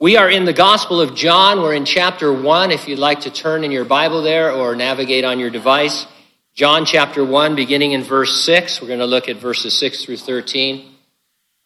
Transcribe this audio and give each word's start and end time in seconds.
We 0.00 0.16
are 0.16 0.30
in 0.30 0.44
the 0.44 0.52
Gospel 0.52 1.00
of 1.00 1.16
John. 1.16 1.60
We're 1.60 1.74
in 1.74 1.84
chapter 1.84 2.32
1. 2.32 2.70
If 2.70 2.86
you'd 2.86 3.00
like 3.00 3.22
to 3.22 3.32
turn 3.32 3.64
in 3.64 3.72
your 3.72 3.84
Bible 3.84 4.22
there 4.22 4.52
or 4.52 4.76
navigate 4.76 5.24
on 5.24 5.40
your 5.40 5.50
device, 5.50 6.06
John 6.54 6.84
chapter 6.84 7.24
1, 7.24 7.56
beginning 7.56 7.90
in 7.90 8.04
verse 8.04 8.44
6. 8.44 8.80
We're 8.80 8.86
going 8.86 9.00
to 9.00 9.06
look 9.06 9.28
at 9.28 9.38
verses 9.38 9.76
6 9.76 10.04
through 10.04 10.18
13. 10.18 10.94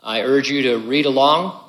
I 0.03 0.22
urge 0.22 0.48
you 0.48 0.62
to 0.62 0.79
read 0.79 1.04
along 1.04 1.62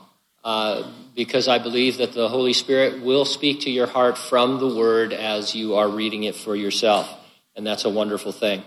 uh, 0.45 0.89
because 1.13 1.49
I 1.49 1.59
believe 1.59 1.97
that 1.97 2.13
the 2.13 2.29
Holy 2.29 2.53
Spirit 2.53 3.03
will 3.03 3.25
speak 3.25 3.63
to 3.63 3.69
your 3.69 3.87
heart 3.87 4.17
from 4.17 4.59
the 4.61 4.73
Word 4.73 5.11
as 5.11 5.53
you 5.53 5.75
are 5.75 5.89
reading 5.89 6.23
it 6.23 6.33
for 6.33 6.55
yourself. 6.55 7.13
And 7.57 7.67
that's 7.67 7.83
a 7.83 7.89
wonderful 7.89 8.31
thing. 8.31 8.63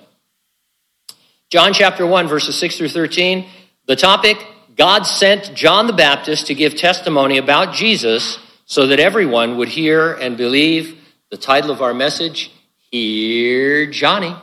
John 1.48 1.72
chapter 1.72 2.06
1, 2.06 2.28
verses 2.28 2.58
6 2.58 2.76
through 2.76 2.90
13. 2.90 3.48
The 3.86 3.96
topic 3.96 4.36
God 4.76 5.04
sent 5.04 5.54
John 5.54 5.86
the 5.86 5.94
Baptist 5.94 6.48
to 6.48 6.54
give 6.54 6.74
testimony 6.76 7.38
about 7.38 7.74
Jesus 7.74 8.38
so 8.66 8.88
that 8.88 9.00
everyone 9.00 9.56
would 9.56 9.68
hear 9.68 10.12
and 10.12 10.36
believe. 10.36 11.00
The 11.30 11.38
title 11.38 11.70
of 11.70 11.80
our 11.80 11.94
message, 11.94 12.52
Hear 12.90 13.86
Johnny. 13.86 14.36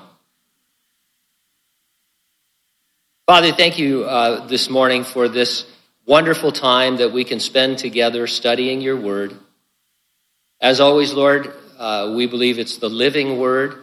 Father, 3.28 3.52
thank 3.52 3.78
you 3.78 4.06
uh, 4.06 4.48
this 4.48 4.72
morning 4.72 5.04
for 5.04 5.30
this 5.30 5.66
wonderful 6.08 6.52
time 6.52 6.98
that 6.98 7.14
we 7.14 7.24
can 7.24 7.40
spend 7.40 7.78
together 7.78 8.26
studying 8.26 8.82
your 8.82 9.00
word. 9.00 9.38
As 10.60 10.80
always, 10.80 11.14
Lord, 11.14 11.54
uh, 11.78 12.12
we 12.16 12.26
believe 12.26 12.58
it's 12.58 12.78
the 12.78 12.90
living 12.90 13.38
word, 13.38 13.76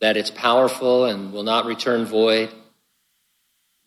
that 0.00 0.18
it's 0.18 0.30
powerful 0.30 1.06
and 1.06 1.32
will 1.32 1.42
not 1.42 1.64
return 1.64 2.04
void. 2.04 2.52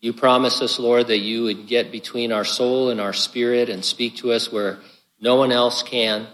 You 0.04 0.12
promise 0.12 0.60
us, 0.60 0.78
Lord, 0.78 1.06
that 1.06 1.20
you 1.20 1.44
would 1.44 1.66
get 1.66 1.90
between 1.90 2.30
our 2.30 2.44
soul 2.44 2.90
and 2.90 3.00
our 3.00 3.14
spirit 3.14 3.70
and 3.70 3.82
speak 3.82 4.16
to 4.16 4.32
us 4.32 4.52
where 4.52 4.80
no 5.18 5.36
one 5.36 5.50
else 5.50 5.82
can, 5.82 6.26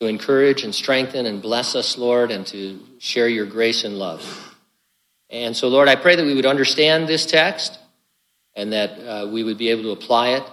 to 0.00 0.06
encourage 0.06 0.64
and 0.64 0.74
strengthen 0.74 1.26
and 1.26 1.42
bless 1.42 1.74
us, 1.74 1.98
Lord, 1.98 2.30
and 2.30 2.46
to 2.46 2.80
share 2.98 3.28
your 3.28 3.44
grace 3.44 3.84
and 3.84 3.98
love. 3.98 4.24
And 5.28 5.54
so, 5.54 5.68
Lord, 5.68 5.88
I 5.88 5.96
pray 5.96 6.16
that 6.16 6.24
we 6.24 6.34
would 6.34 6.46
understand 6.46 7.06
this 7.06 7.26
text 7.26 7.78
and 8.54 8.72
that 8.72 8.92
uh, 8.92 9.28
we 9.30 9.44
would 9.44 9.58
be 9.58 9.68
able 9.68 9.82
to 9.82 9.90
apply 9.90 10.28
it, 10.28 10.44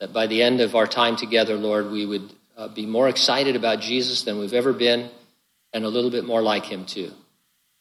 that 0.00 0.12
by 0.12 0.26
the 0.26 0.42
end 0.42 0.60
of 0.60 0.74
our 0.74 0.88
time 0.88 1.14
together, 1.14 1.54
Lord, 1.54 1.92
we 1.92 2.04
would 2.04 2.32
uh, 2.56 2.66
be 2.66 2.86
more 2.86 3.08
excited 3.08 3.54
about 3.54 3.78
Jesus 3.78 4.22
than 4.22 4.40
we've 4.40 4.52
ever 4.52 4.72
been 4.72 5.10
and 5.72 5.84
a 5.84 5.88
little 5.88 6.10
bit 6.10 6.24
more 6.24 6.42
like 6.42 6.64
him, 6.64 6.86
too. 6.86 7.12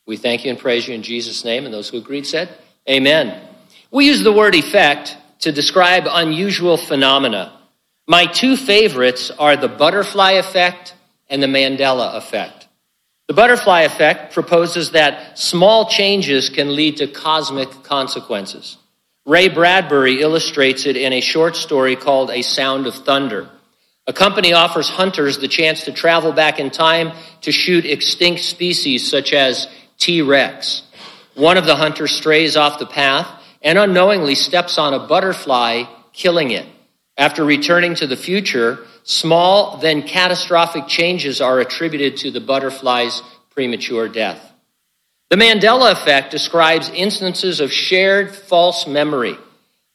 We 0.05 0.17
thank 0.17 0.45
you 0.45 0.51
and 0.51 0.59
praise 0.59 0.87
you 0.87 0.93
in 0.93 1.01
Jesus' 1.01 1.43
name. 1.43 1.65
And 1.65 1.73
those 1.73 1.89
who 1.89 1.97
agreed 1.97 2.27
said, 2.27 2.55
Amen. 2.87 3.47
We 3.93 4.05
use 4.05 4.23
the 4.23 4.31
word 4.31 4.55
effect 4.55 5.17
to 5.39 5.51
describe 5.51 6.07
unusual 6.09 6.77
phenomena. 6.77 7.59
My 8.07 8.25
two 8.25 8.55
favorites 8.55 9.31
are 9.31 9.57
the 9.57 9.67
butterfly 9.67 10.31
effect 10.33 10.95
and 11.29 11.43
the 11.43 11.47
Mandela 11.47 12.15
effect. 12.15 12.69
The 13.27 13.33
butterfly 13.33 13.81
effect 13.81 14.33
proposes 14.33 14.91
that 14.91 15.37
small 15.37 15.89
changes 15.89 16.49
can 16.49 16.73
lead 16.73 16.97
to 16.97 17.07
cosmic 17.07 17.83
consequences. 17.83 18.77
Ray 19.25 19.49
Bradbury 19.49 20.21
illustrates 20.21 20.85
it 20.85 20.95
in 20.95 21.11
a 21.11 21.21
short 21.21 21.57
story 21.57 21.97
called 21.97 22.31
A 22.31 22.43
Sound 22.43 22.87
of 22.87 22.95
Thunder. 22.95 23.49
A 24.07 24.13
company 24.13 24.53
offers 24.53 24.89
hunters 24.89 25.37
the 25.37 25.49
chance 25.49 25.83
to 25.83 25.91
travel 25.91 26.31
back 26.31 26.59
in 26.59 26.69
time 26.71 27.11
to 27.41 27.51
shoot 27.51 27.85
extinct 27.85 28.41
species 28.41 29.09
such 29.09 29.33
as 29.33 29.67
T 29.97 30.21
Rex. 30.21 30.83
One 31.35 31.57
of 31.57 31.65
the 31.65 31.75
hunters 31.75 32.11
strays 32.11 32.55
off 32.55 32.79
the 32.79 32.85
path 32.85 33.40
and 33.61 33.77
unknowingly 33.77 34.35
steps 34.35 34.77
on 34.77 34.93
a 34.93 35.07
butterfly, 35.07 35.83
killing 36.13 36.51
it. 36.51 36.65
After 37.17 37.45
returning 37.45 37.95
to 37.95 38.07
the 38.07 38.17
future, 38.17 38.79
small 39.03 39.77
then 39.77 40.01
catastrophic 40.03 40.87
changes 40.87 41.41
are 41.41 41.59
attributed 41.59 42.17
to 42.17 42.31
the 42.31 42.39
butterfly's 42.39 43.21
premature 43.51 44.07
death. 44.07 44.51
The 45.29 45.35
Mandela 45.37 45.91
effect 45.91 46.31
describes 46.31 46.89
instances 46.89 47.59
of 47.59 47.71
shared 47.71 48.35
false 48.35 48.87
memory. 48.87 49.37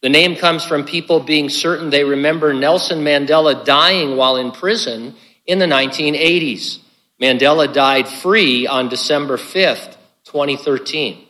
The 0.02 0.08
name 0.08 0.36
comes 0.36 0.64
from 0.64 0.84
people 0.84 1.20
being 1.20 1.48
certain 1.48 1.90
they 1.90 2.04
remember 2.04 2.54
Nelson 2.54 3.00
Mandela 3.00 3.64
dying 3.64 4.16
while 4.16 4.36
in 4.36 4.52
prison 4.52 5.14
in 5.46 5.58
the 5.58 5.66
1980s. 5.66 6.78
Mandela 7.20 7.72
died 7.72 8.08
free 8.08 8.66
on 8.66 8.88
December 8.88 9.36
5th, 9.36 9.96
2013. 10.24 11.25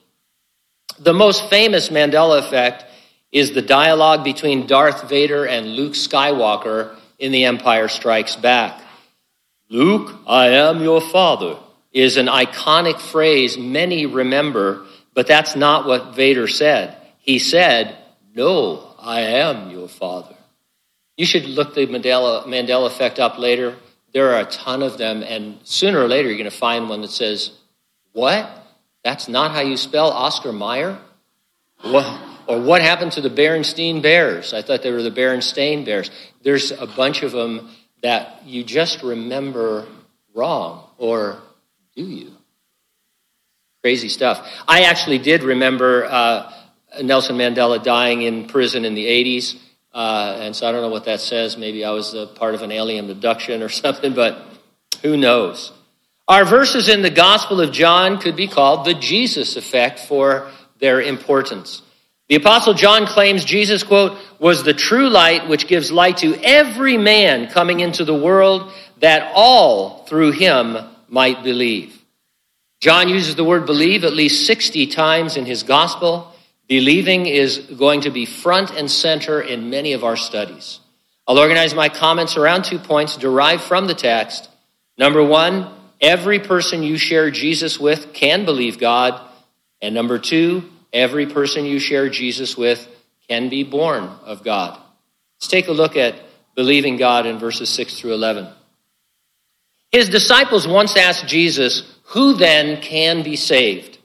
The 0.99 1.13
most 1.13 1.51
famous 1.51 1.91
Mandela 1.91 2.39
effect 2.39 2.85
is 3.33 3.53
the 3.53 3.63
dialogue 3.63 4.25
between 4.25 4.67
Darth 4.67 5.09
Vader 5.09 5.47
and 5.47 5.75
Luke 5.75 5.93
Skywalker 5.93 6.97
in 7.19 7.33
The 7.33 7.45
Empire 7.45 7.89
Strikes 7.89 8.37
Back. 8.37 8.81
Luke, 9.69 10.15
I 10.27 10.49
am 10.49 10.83
your 10.83 11.01
father, 11.01 11.59
is 11.93 12.17
an 12.17 12.27
iconic 12.27 13.01
phrase 13.01 13.59
many 13.59 14.07
remember, 14.07 14.87
but 15.13 15.27
that's 15.27 15.57
not 15.57 15.87
what 15.87 16.15
Vader 16.15 16.47
said. 16.47 16.97
He 17.19 17.39
said, 17.39 17.97
No, 18.35 18.95
I 18.99 19.21
am 19.21 19.71
your 19.71 19.89
father. 19.89 20.37
You 21.17 21.27
should 21.27 21.45
look 21.47 21.75
the 21.75 21.87
Mandela, 21.87 22.45
Mandela 22.45 22.87
effect 22.87 23.19
up 23.19 23.39
later. 23.39 23.77
There 24.13 24.33
are 24.35 24.41
a 24.41 24.45
ton 24.45 24.83
of 24.83 24.99
them, 24.99 25.23
and 25.23 25.59
sooner 25.65 25.99
or 25.99 26.09
later 26.09 26.29
you're 26.29 26.39
going 26.39 26.51
to 26.51 26.57
find 26.57 26.89
one 26.89 27.03
that 27.03 27.11
says, 27.11 27.51
What? 28.13 28.66
That's 29.07 29.29
not 29.29 29.53
how 29.53 29.61
you 29.61 29.77
spell 29.77 30.11
Oscar 30.11 30.53
Mayer? 30.53 30.99
What, 31.83 32.21
or 32.49 32.61
what 32.61 32.83
happened 32.83 33.13
to 33.13 33.21
the 33.21 33.31
Berenstain 33.31 34.03
Bears? 34.03 34.53
I 34.53 34.63
thought 34.63 34.83
they 34.83 34.91
were 34.91 35.01
the 35.01 35.13
Berenstain 35.13 35.85
Bears. 35.85 36.11
There's 36.43 36.73
a 36.73 36.89
bunch 36.89 37.23
of 37.23 37.31
them 37.31 37.71
that 38.03 38.43
you 38.45 38.65
just 38.65 39.05
remember 39.05 39.87
wrong, 40.35 40.91
or 40.99 41.39
do 41.95 42.03
you? 42.03 42.33
Crazy 43.81 44.09
stuff. 44.09 44.45
I 44.67 44.87
actually 44.87 45.19
did 45.19 45.45
remember 45.45 46.05
uh, 46.07 46.53
Nelson 47.01 47.37
Mandela 47.37 47.81
dying 47.81 48.23
in 48.23 48.49
prison 48.49 48.85
in 48.85 48.97
the 48.97 49.07
80s, 49.07 49.57
uh, 49.95 50.39
and 50.41 50.57
so 50.57 50.69
I 50.69 50.73
don't 50.73 50.83
know 50.83 50.89
what 50.89 51.05
that 51.05 51.21
says. 51.21 51.57
Maybe 51.57 51.85
I 51.85 51.93
was 51.93 52.13
part 52.35 52.57
of 52.57 52.63
an 52.63 52.73
alien 52.73 53.09
abduction 53.09 53.63
or 53.63 53.69
something, 53.85 54.15
but 54.15 54.37
who 55.03 55.17
knows? 55.17 55.71
Our 56.29 56.45
verses 56.45 56.89
in 56.89 57.03
the 57.03 57.11
Gospel 57.11 57.61
of 57.61 57.71
John 57.71 58.19
could 58.19 58.35
be 58.35 58.49
called 58.49 58.85
the 58.85 58.95
Jesus 58.95 59.57
effect 59.57 60.01
for 60.01 60.51
their 60.81 61.01
importance. 61.01 61.83
The 62.29 62.35
Apostle 62.35 62.75
John 62.75 63.07
claims 63.07 63.45
Jesus, 63.45 63.85
quote, 63.85 64.19
was 64.41 64.65
the 64.65 64.75
true 64.75 65.09
light 65.09 65.49
which 65.49 65.69
gives 65.69 65.93
light 65.93 66.17
to 66.19 66.35
every 66.43 66.97
man 66.97 67.49
coming 67.49 67.79
into 67.79 68.05
the 68.05 68.15
world 68.15 68.73
that 68.99 69.31
all 69.35 70.05
through 70.07 70.33
him 70.33 70.77
might 71.09 71.45
believe. 71.45 72.03
John 72.81 73.09
uses 73.09 73.37
the 73.37 73.45
word 73.45 73.65
believe 73.65 74.03
at 74.03 74.13
least 74.13 74.47
60 74.47 74.89
times 74.89 75.37
in 75.37 75.47
his 75.47 75.63
gospel. 75.63 76.33
Believing 76.67 77.27
is 77.27 77.59
going 77.59 78.01
to 78.01 78.11
be 78.11 78.27
front 78.27 78.73
and 78.73 78.91
center 78.91 79.41
in 79.41 79.71
many 79.71 79.93
of 79.93 80.03
our 80.03 80.17
studies. 80.17 80.81
I'll 81.29 81.39
organize 81.39 81.75
my 81.75 81.89
comments 81.89 82.37
around 82.37 82.65
two 82.65 82.81
points 82.81 83.17
derived 83.17 83.63
from 83.63 83.87
the 83.87 83.95
text. 83.95 84.49
Number 84.99 85.23
one, 85.23 85.71
every 86.01 86.39
person 86.39 86.83
you 86.83 86.97
share 86.97 87.31
Jesus 87.31 87.79
with 87.79 88.13
can 88.13 88.45
believe 88.45 88.79
God. 88.79 89.21
And 89.81 89.95
number 89.95 90.19
two, 90.19 90.65
every 90.93 91.27
person 91.27 91.65
you 91.65 91.79
share 91.79 92.09
Jesus 92.09 92.57
with 92.57 92.87
can 93.29 93.49
be 93.49 93.65
born 93.65 94.05
of 94.25 94.43
God. 94.43 94.81
Let's 95.37 95.49
take 95.49 95.69
a 95.69 95.73
look 95.73 95.97
at 95.97 96.17
believing 96.55 96.97
God 96.97 97.27
in 97.27 97.39
verses 97.39 97.69
6 97.69 98.01
through 98.01 98.15
11. 98.15 98.49
His 99.93 100.09
disciples 100.09 100.67
once 100.67 100.97
asked 100.97 101.27
Jesus, 101.27 101.95
Who 102.07 102.35
then 102.35 102.81
can 102.81 103.23
be 103.23 103.37
saved? 103.37 103.99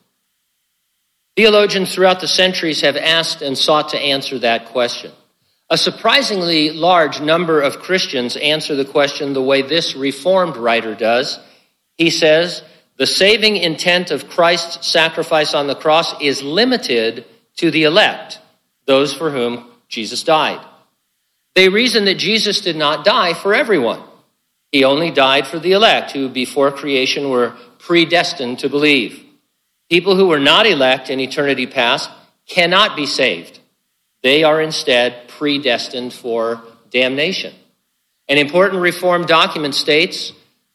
Theologians 1.35 1.93
throughout 1.93 2.19
the 2.19 2.27
centuries 2.27 2.81
have 2.81 2.97
asked 2.97 3.41
and 3.41 3.57
sought 3.57 3.89
to 3.89 3.99
answer 3.99 4.39
that 4.39 4.67
question. 4.67 5.11
A 5.69 5.77
surprisingly 5.77 6.71
large 6.71 7.21
number 7.21 7.61
of 7.61 7.79
Christians 7.79 8.35
answer 8.35 8.75
the 8.75 8.83
question 8.83 9.31
the 9.31 9.41
way 9.41 9.61
this 9.61 9.95
Reformed 9.95 10.57
writer 10.57 10.93
does 10.93 11.39
he 12.01 12.09
says, 12.09 12.63
the 12.97 13.05
saving 13.05 13.57
intent 13.57 14.09
of 14.09 14.27
Christ's 14.27 14.87
sacrifice 14.87 15.53
on 15.53 15.67
the 15.67 15.75
cross 15.75 16.19
is 16.19 16.41
limited 16.41 17.25
to 17.57 17.69
the 17.69 17.83
elect, 17.83 18.39
those 18.87 19.13
for 19.13 19.29
whom 19.29 19.67
Jesus 19.87 20.23
died. 20.23 20.65
They 21.53 21.69
reason 21.69 22.05
that 22.05 22.15
Jesus 22.15 22.61
did 22.61 22.75
not 22.75 23.05
die 23.05 23.35
for 23.35 23.53
everyone. 23.53 24.01
He 24.71 24.83
only 24.83 25.11
died 25.11 25.45
for 25.45 25.59
the 25.59 25.73
elect, 25.73 26.11
who 26.11 26.27
before 26.27 26.71
creation 26.71 27.29
were 27.29 27.55
predestined 27.77 28.57
to 28.59 28.69
believe. 28.69 29.23
People 29.87 30.15
who 30.15 30.25
were 30.25 30.39
not 30.39 30.65
elect 30.65 31.11
in 31.11 31.19
eternity 31.19 31.67
past 31.67 32.09
cannot 32.47 32.95
be 32.95 33.05
saved. 33.05 33.59
They 34.23 34.43
are 34.43 34.59
instead 34.59 35.27
predestined 35.27 36.13
for 36.13 36.63
damnation. 36.89 37.53
An 38.27 38.39
important 38.39 38.81
Reformed 38.81 39.27
document 39.27 39.75
states 39.75 40.33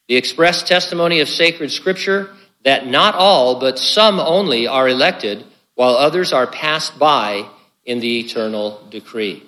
the 0.09 0.17
express 0.17 0.63
testimony 0.63 1.21
of 1.21 1.29
sacred 1.29 1.71
scripture 1.71 2.31
that 2.65 2.87
not 2.87 3.15
all, 3.15 3.61
but 3.61 3.79
some 3.79 4.19
only 4.19 4.67
are 4.67 4.89
elected, 4.89 5.45
while 5.75 5.95
others 5.95 6.33
are 6.33 6.47
passed 6.47 6.99
by 6.99 7.49
in 7.85 8.01
the 8.01 8.21
eternal 8.21 8.85
decree. 8.91 9.43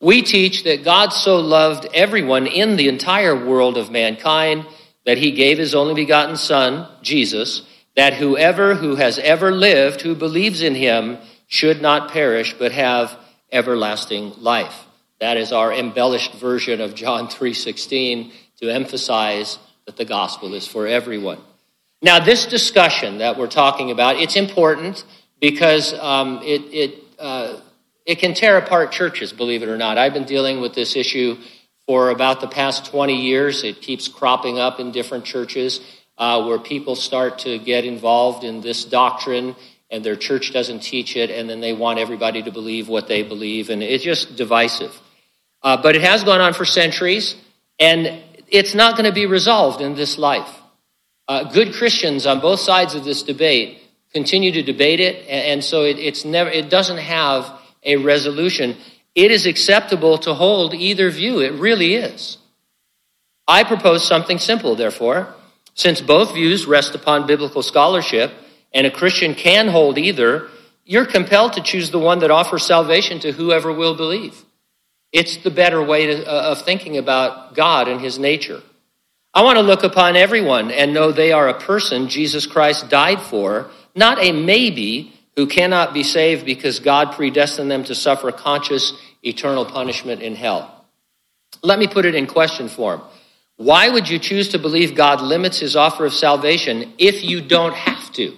We 0.00 0.22
teach 0.22 0.64
that 0.64 0.84
God 0.84 1.12
so 1.12 1.38
loved 1.40 1.86
everyone 1.92 2.46
in 2.46 2.76
the 2.76 2.88
entire 2.88 3.36
world 3.36 3.76
of 3.76 3.90
mankind 3.90 4.66
that 5.04 5.18
he 5.18 5.32
gave 5.32 5.58
his 5.58 5.74
only 5.74 5.94
begotten 5.94 6.36
Son, 6.36 6.88
Jesus, 7.02 7.62
that 7.96 8.14
whoever 8.14 8.74
who 8.74 8.96
has 8.96 9.18
ever 9.18 9.52
lived, 9.52 10.00
who 10.00 10.14
believes 10.14 10.62
in 10.62 10.74
him, 10.74 11.18
should 11.48 11.82
not 11.82 12.10
perish, 12.10 12.54
but 12.58 12.72
have 12.72 13.18
everlasting 13.52 14.32
life. 14.38 14.86
That 15.20 15.36
is 15.36 15.52
our 15.52 15.72
embellished 15.72 16.32
version 16.34 16.80
of 16.80 16.94
John 16.94 17.28
3:16 17.28 18.32
to 18.60 18.70
emphasize 18.70 19.58
that 19.86 19.96
the 19.96 20.04
gospel 20.04 20.54
is 20.54 20.66
for 20.66 20.86
everyone. 20.86 21.38
Now, 22.02 22.18
this 22.18 22.46
discussion 22.46 23.18
that 23.18 23.36
we're 23.36 23.48
talking 23.48 23.90
about, 23.90 24.16
it's 24.16 24.36
important 24.36 25.04
because 25.40 25.92
um, 25.94 26.40
it, 26.42 26.62
it, 26.72 27.04
uh, 27.18 27.60
it 28.06 28.16
can 28.16 28.34
tear 28.34 28.56
apart 28.56 28.92
churches, 28.92 29.32
believe 29.32 29.62
it 29.62 29.68
or 29.68 29.76
not. 29.76 29.98
I've 29.98 30.14
been 30.14 30.24
dealing 30.24 30.60
with 30.60 30.74
this 30.74 30.96
issue 30.96 31.36
for 31.86 32.10
about 32.10 32.40
the 32.40 32.48
past 32.48 32.86
20 32.86 33.20
years. 33.20 33.64
It 33.64 33.82
keeps 33.82 34.08
cropping 34.08 34.58
up 34.58 34.80
in 34.80 34.92
different 34.92 35.24
churches 35.24 35.80
uh, 36.16 36.44
where 36.44 36.58
people 36.58 36.96
start 36.96 37.40
to 37.40 37.58
get 37.58 37.84
involved 37.84 38.44
in 38.44 38.60
this 38.60 38.84
doctrine 38.84 39.56
and 39.90 40.04
their 40.04 40.16
church 40.16 40.52
doesn't 40.52 40.80
teach 40.80 41.16
it, 41.16 41.30
and 41.30 41.50
then 41.50 41.60
they 41.60 41.72
want 41.72 41.98
everybody 41.98 42.42
to 42.42 42.52
believe 42.52 42.88
what 42.88 43.08
they 43.08 43.22
believe, 43.22 43.70
and 43.70 43.82
it's 43.82 44.04
just 44.04 44.36
divisive. 44.36 44.98
Uh, 45.62 45.76
but 45.82 45.96
it 45.96 46.02
has 46.02 46.22
gone 46.22 46.40
on 46.40 46.54
for 46.54 46.64
centuries, 46.64 47.34
and 47.78 48.22
it's 48.50 48.74
not 48.74 48.96
going 48.96 49.06
to 49.06 49.14
be 49.14 49.26
resolved 49.26 49.80
in 49.80 49.94
this 49.94 50.18
life. 50.18 50.50
Uh, 51.28 51.44
good 51.44 51.72
Christians 51.74 52.26
on 52.26 52.40
both 52.40 52.60
sides 52.60 52.94
of 52.94 53.04
this 53.04 53.22
debate 53.22 53.78
continue 54.12 54.50
to 54.52 54.62
debate 54.62 55.00
it, 55.00 55.26
and, 55.28 55.62
so 55.62 55.84
it, 55.84 55.98
it's 55.98 56.24
never, 56.24 56.50
it 56.50 56.68
doesn't 56.68 56.98
have 56.98 57.50
a 57.84 57.96
resolution. 57.96 58.76
It 59.14 59.30
is 59.30 59.46
acceptable 59.46 60.18
to 60.18 60.34
hold 60.34 60.74
either 60.74 61.10
view. 61.10 61.40
It 61.40 61.52
really 61.52 61.94
is. 61.94 62.38
I 63.46 63.64
propose 63.64 64.06
something 64.06 64.38
simple, 64.38 64.74
therefore. 64.74 65.34
Since 65.74 66.00
both 66.00 66.34
views 66.34 66.66
rest 66.66 66.94
upon 66.94 67.26
biblical 67.26 67.62
scholarship, 67.62 68.32
and 68.72 68.86
a 68.86 68.90
Christian 68.90 69.34
can 69.34 69.68
hold 69.68 69.98
either, 69.98 70.48
you're 70.84 71.06
compelled 71.06 71.52
to 71.54 71.62
choose 71.62 71.90
the 71.90 71.98
one 71.98 72.18
that 72.20 72.30
offers 72.30 72.66
salvation 72.66 73.20
to 73.20 73.32
whoever 73.32 73.72
will 73.72 73.94
believe. 73.96 74.44
It's 75.12 75.38
the 75.38 75.50
better 75.50 75.82
way 75.82 76.06
to, 76.06 76.26
uh, 76.26 76.52
of 76.52 76.62
thinking 76.62 76.96
about 76.96 77.54
God 77.54 77.88
and 77.88 78.00
his 78.00 78.18
nature. 78.18 78.62
I 79.32 79.42
want 79.42 79.58
to 79.58 79.62
look 79.62 79.84
upon 79.84 80.16
everyone 80.16 80.70
and 80.70 80.92
know 80.92 81.12
they 81.12 81.32
are 81.32 81.48
a 81.48 81.60
person 81.60 82.08
Jesus 82.08 82.46
Christ 82.46 82.88
died 82.88 83.20
for, 83.20 83.70
not 83.94 84.22
a 84.22 84.32
maybe 84.32 85.12
who 85.36 85.46
cannot 85.46 85.94
be 85.94 86.02
saved 86.02 86.44
because 86.44 86.80
God 86.80 87.12
predestined 87.12 87.70
them 87.70 87.84
to 87.84 87.94
suffer 87.94 88.32
conscious 88.32 88.92
eternal 89.22 89.64
punishment 89.64 90.22
in 90.22 90.34
hell. 90.34 90.84
Let 91.62 91.78
me 91.78 91.86
put 91.86 92.06
it 92.06 92.14
in 92.14 92.26
question 92.26 92.68
form. 92.68 93.02
Why 93.56 93.88
would 93.88 94.08
you 94.08 94.18
choose 94.18 94.48
to 94.50 94.58
believe 94.58 94.94
God 94.94 95.20
limits 95.20 95.58
his 95.58 95.76
offer 95.76 96.06
of 96.06 96.14
salvation 96.14 96.94
if 96.98 97.22
you 97.22 97.40
don't 97.40 97.74
have 97.74 98.12
to? 98.14 98.36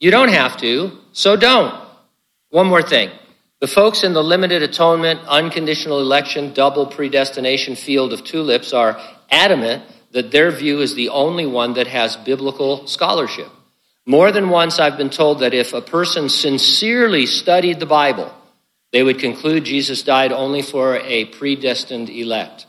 You 0.00 0.10
don't 0.10 0.30
have 0.30 0.56
to, 0.58 0.98
so 1.12 1.36
don't. 1.36 1.74
One 2.50 2.66
more 2.66 2.82
thing. 2.82 3.10
The 3.62 3.68
folks 3.68 4.02
in 4.02 4.12
the 4.12 4.24
limited 4.24 4.64
atonement, 4.64 5.20
unconditional 5.28 6.00
election, 6.00 6.52
double 6.52 6.84
predestination 6.84 7.76
field 7.76 8.12
of 8.12 8.24
tulips 8.24 8.72
are 8.72 9.00
adamant 9.30 9.84
that 10.10 10.32
their 10.32 10.50
view 10.50 10.80
is 10.80 10.96
the 10.96 11.10
only 11.10 11.46
one 11.46 11.74
that 11.74 11.86
has 11.86 12.16
biblical 12.16 12.88
scholarship. 12.88 13.46
More 14.04 14.32
than 14.32 14.48
once, 14.48 14.80
I've 14.80 14.96
been 14.96 15.10
told 15.10 15.38
that 15.38 15.54
if 15.54 15.74
a 15.74 15.80
person 15.80 16.28
sincerely 16.28 17.24
studied 17.24 17.78
the 17.78 17.86
Bible, 17.86 18.34
they 18.90 19.04
would 19.04 19.20
conclude 19.20 19.62
Jesus 19.62 20.02
died 20.02 20.32
only 20.32 20.62
for 20.62 20.96
a 20.96 21.26
predestined 21.26 22.10
elect. 22.10 22.66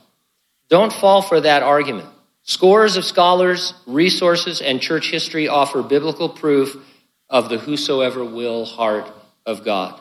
Don't 0.68 0.92
fall 0.92 1.22
for 1.22 1.40
that 1.40 1.64
argument. 1.64 2.08
Scores 2.44 2.96
of 2.96 3.04
scholars, 3.04 3.74
resources, 3.88 4.60
and 4.60 4.80
church 4.80 5.10
history 5.10 5.48
offer 5.48 5.82
biblical 5.82 6.28
proof 6.28 6.76
of 7.28 7.48
the 7.48 7.58
whosoever 7.58 8.24
will 8.24 8.64
heart 8.64 9.10
of 9.44 9.64
God. 9.64 10.00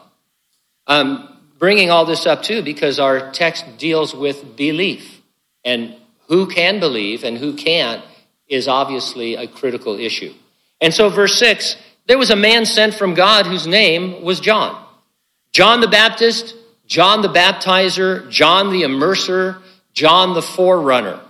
I'm 0.87 1.29
bringing 1.59 1.89
all 1.89 2.05
this 2.05 2.25
up 2.25 2.43
too 2.43 2.61
because 2.61 2.99
our 2.99 3.31
text 3.31 3.65
deals 3.77 4.13
with 4.13 4.55
belief. 4.55 5.21
And 5.63 5.95
who 6.27 6.47
can 6.47 6.79
believe 6.79 7.23
and 7.23 7.37
who 7.37 7.53
can't 7.53 8.03
is 8.47 8.67
obviously 8.67 9.35
a 9.35 9.47
critical 9.47 9.97
issue. 9.97 10.33
And 10.81 10.93
so, 10.93 11.09
verse 11.09 11.37
6 11.39 11.77
there 12.05 12.17
was 12.17 12.31
a 12.31 12.35
man 12.35 12.65
sent 12.65 12.95
from 12.95 13.13
God 13.13 13.45
whose 13.45 13.65
name 13.65 14.23
was 14.23 14.41
John. 14.41 14.83
John 15.53 15.79
the 15.79 15.87
Baptist, 15.87 16.55
John 16.85 17.21
the 17.21 17.29
Baptizer, 17.29 18.29
John 18.29 18.71
the 18.71 18.81
Immerser, 18.81 19.61
John 19.93 20.33
the 20.33 20.41
Forerunner. 20.41 21.21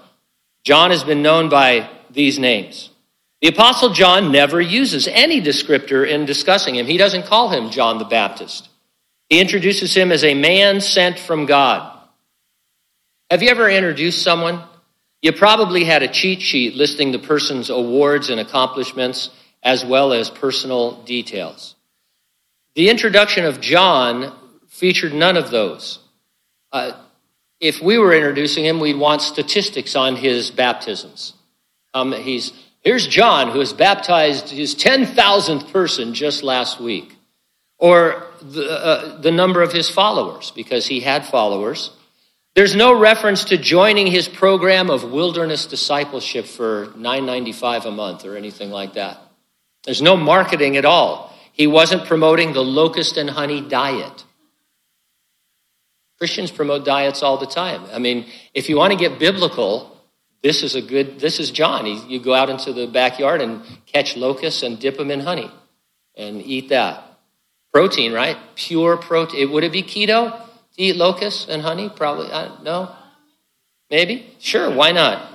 John 0.63 0.91
has 0.91 1.03
been 1.03 1.21
known 1.21 1.49
by 1.49 1.89
these 2.09 2.39
names. 2.39 2.89
The 3.41 3.49
Apostle 3.49 3.89
John 3.89 4.31
never 4.31 4.61
uses 4.61 5.07
any 5.07 5.41
descriptor 5.41 6.07
in 6.07 6.25
discussing 6.25 6.75
him. 6.75 6.87
He 6.87 6.97
doesn't 6.97 7.25
call 7.25 7.49
him 7.49 7.69
John 7.69 7.97
the 7.97 8.05
Baptist. 8.05 8.69
He 9.33 9.39
introduces 9.39 9.95
him 9.95 10.11
as 10.11 10.23
a 10.23 10.35
man 10.35 10.79
sent 10.79 11.17
from 11.17 11.47
God. 11.47 11.91
Have 13.31 13.41
you 13.41 13.49
ever 13.49 13.67
introduced 13.67 14.21
someone? 14.21 14.61
You 15.23 15.31
probably 15.31 15.85
had 15.85 16.03
a 16.03 16.07
cheat 16.07 16.39
sheet 16.39 16.75
listing 16.75 17.11
the 17.11 17.17
person's 17.17 17.71
awards 17.71 18.29
and 18.29 18.39
accomplishments 18.39 19.31
as 19.63 19.83
well 19.83 20.13
as 20.13 20.29
personal 20.29 21.01
details. 21.01 21.73
The 22.75 22.91
introduction 22.91 23.45
of 23.45 23.59
John 23.59 24.37
featured 24.67 25.15
none 25.15 25.35
of 25.35 25.49
those. 25.49 25.97
Uh, 26.71 26.91
if 27.59 27.81
we 27.81 27.97
were 27.97 28.13
introducing 28.13 28.63
him, 28.63 28.79
we'd 28.79 28.97
want 28.97 29.23
statistics 29.23 29.95
on 29.95 30.15
his 30.15 30.51
baptisms. 30.51 31.33
Um, 31.95 32.11
he's 32.11 32.53
Here's 32.81 33.07
John, 33.07 33.49
who 33.49 33.57
has 33.61 33.73
baptized 33.73 34.49
his 34.49 34.75
10,000th 34.75 35.73
person 35.73 36.13
just 36.13 36.43
last 36.43 36.79
week, 36.79 37.12
or 37.77 38.27
the, 38.41 38.69
uh, 38.69 39.21
the 39.21 39.31
number 39.31 39.61
of 39.61 39.71
his 39.71 39.89
followers, 39.89 40.51
because 40.51 40.87
he 40.87 40.99
had 40.99 41.25
followers. 41.25 41.91
There's 42.55 42.75
no 42.75 42.97
reference 42.97 43.45
to 43.45 43.57
joining 43.57 44.07
his 44.07 44.27
program 44.27 44.89
of 44.89 45.03
wilderness 45.03 45.65
discipleship 45.65 46.45
for 46.45 46.87
9.95 46.95 47.85
a 47.85 47.91
month 47.91 48.25
or 48.25 48.37
anything 48.37 48.69
like 48.69 48.93
that. 48.93 49.17
There's 49.85 50.01
no 50.01 50.15
marketing 50.15 50.77
at 50.77 50.85
all. 50.85 51.33
He 51.51 51.67
wasn't 51.67 52.05
promoting 52.05 52.53
the 52.53 52.63
locust 52.63 53.17
and 53.17 53.29
honey 53.29 53.61
diet. 53.61 54.23
Christians 56.19 56.51
promote 56.51 56.85
diets 56.85 57.21
all 57.21 57.37
the 57.37 57.47
time. 57.47 57.83
I 57.91 57.99
mean, 57.99 58.27
if 58.53 58.69
you 58.69 58.77
want 58.77 58.93
to 58.93 58.97
get 58.97 59.19
biblical, 59.19 59.99
this 60.41 60.63
is 60.63 60.75
a 60.75 60.81
good, 60.81 61.19
this 61.19 61.39
is 61.39 61.51
John. 61.51 61.85
You 62.09 62.19
go 62.19 62.33
out 62.33 62.49
into 62.49 62.71
the 62.71 62.87
backyard 62.87 63.41
and 63.41 63.63
catch 63.87 64.15
locusts 64.15 64.63
and 64.63 64.79
dip 64.79 64.97
them 64.97 65.11
in 65.11 65.19
honey 65.21 65.51
and 66.15 66.41
eat 66.41 66.69
that. 66.69 67.12
Protein, 67.73 68.13
right? 68.13 68.37
Pure 68.55 68.97
protein. 68.97 69.51
Would 69.51 69.63
it 69.63 69.71
be 69.71 69.81
keto 69.81 70.31
to 70.31 70.81
eat 70.81 70.95
locusts 70.95 71.47
and 71.49 71.61
honey? 71.61 71.89
Probably. 71.89 72.31
Uh, 72.31 72.61
no? 72.61 72.95
Maybe? 73.89 74.35
Sure, 74.39 74.71
why 74.73 74.91
not? 74.91 75.31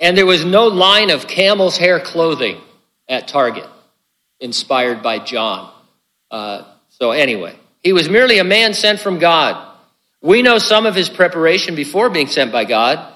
And 0.00 0.16
there 0.16 0.26
was 0.26 0.44
no 0.44 0.66
line 0.66 1.10
of 1.10 1.26
camel's 1.26 1.78
hair 1.78 2.00
clothing 2.00 2.60
at 3.08 3.28
Target 3.28 3.66
inspired 4.40 5.02
by 5.02 5.20
John. 5.20 5.72
Uh, 6.30 6.64
so, 6.88 7.12
anyway, 7.12 7.56
he 7.82 7.92
was 7.92 8.08
merely 8.08 8.38
a 8.38 8.44
man 8.44 8.74
sent 8.74 9.00
from 9.00 9.18
God. 9.18 9.62
We 10.20 10.42
know 10.42 10.58
some 10.58 10.86
of 10.86 10.94
his 10.94 11.08
preparation 11.08 11.76
before 11.76 12.10
being 12.10 12.26
sent 12.26 12.50
by 12.50 12.64
God. 12.64 13.14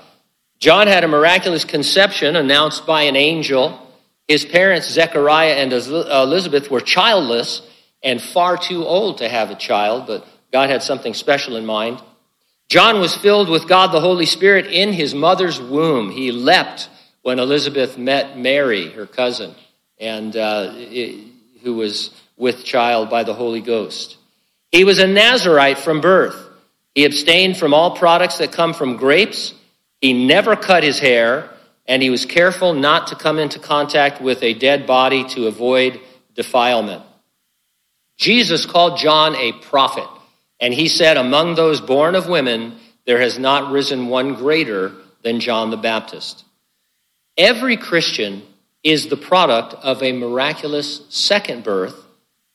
John 0.61 0.87
had 0.87 1.03
a 1.03 1.09
miraculous 1.09 1.65
conception 1.65 2.37
announced 2.37 2.87
by 2.87 3.03
an 3.03 3.17
angel. 3.17 3.90
His 4.31 4.45
parents, 4.45 4.89
Zechariah 4.89 5.55
and 5.55 5.73
Elizabeth, 5.73 6.71
were 6.71 6.81
childless 6.81 7.63
and 8.01 8.23
far 8.23 8.57
too 8.57 8.85
old 8.85 9.19
to 9.19 9.29
have 9.29 9.51
a 9.51 9.57
child, 9.57 10.07
but 10.07 10.25
God 10.53 10.71
had 10.71 10.85
something 10.85 11.15
special 11.15 11.57
in 11.57 11.67
mind. 11.67 12.01
John 12.69 13.01
was 13.01 13.17
filled 13.17 13.49
with 13.49 13.67
God 13.67 13.89
the 13.89 14.01
Holy 14.01 14.27
Spirit 14.27 14.67
in 14.67 14.93
his 14.93 15.17
mother's 15.17 15.61
womb. 15.61 16.13
He 16.13 16.31
leapt 16.31 16.89
when 17.23 17.41
Elizabeth 17.41 17.99
met 17.99 18.39
Mary, 18.39 18.91
her 18.91 19.07
cousin, 19.07 19.53
and 19.99 20.37
uh, 20.37 20.71
who 21.63 21.75
was 21.75 22.11
with 22.37 22.65
child 22.65 23.11
by 23.11 23.25
the 23.25 23.35
Holy 23.35 23.61
Ghost. 23.61 24.17
He 24.71 24.85
was 24.85 25.01
a 25.01 25.09
Nazarite 25.09 25.79
from 25.79 26.01
birth. 26.01 26.49
He 26.95 27.05
abstained 27.05 27.57
from 27.57 27.75
all 27.75 27.97
products 27.97 28.39
that 28.39 28.53
come 28.53 28.75
from 28.75 28.97
grapes 28.97 29.55
he 30.01 30.27
never 30.27 30.57
cut 30.57 30.83
his 30.83 30.99
hair, 30.99 31.51
and 31.91 32.05
he 32.05 32.09
was 32.09 32.25
careful 32.25 32.73
not 32.73 33.09
to 33.09 33.17
come 33.17 33.41
into 33.41 33.59
contact 33.59 34.23
with 34.23 34.45
a 34.45 34.55
dead 34.55 34.87
body 34.87 35.25
to 35.25 35.49
avoid 35.49 36.01
defilement. 36.37 37.03
Jesus 38.17 38.65
called 38.65 38.97
John 38.97 39.35
a 39.35 39.51
prophet, 39.55 40.07
and 40.61 40.73
he 40.73 40.87
said, 40.87 41.17
Among 41.17 41.57
those 41.57 41.81
born 41.81 42.15
of 42.15 42.29
women, 42.29 42.77
there 43.07 43.21
has 43.21 43.41
not 43.41 43.73
risen 43.73 44.07
one 44.07 44.35
greater 44.35 44.93
than 45.25 45.41
John 45.41 45.71
the 45.71 45.77
Baptist. 45.77 46.45
Every 47.37 47.77
Christian 47.77 48.43
is 48.85 49.09
the 49.09 49.17
product 49.17 49.75
of 49.75 50.01
a 50.01 50.13
miraculous 50.13 51.03
second 51.09 51.65
birth 51.65 52.07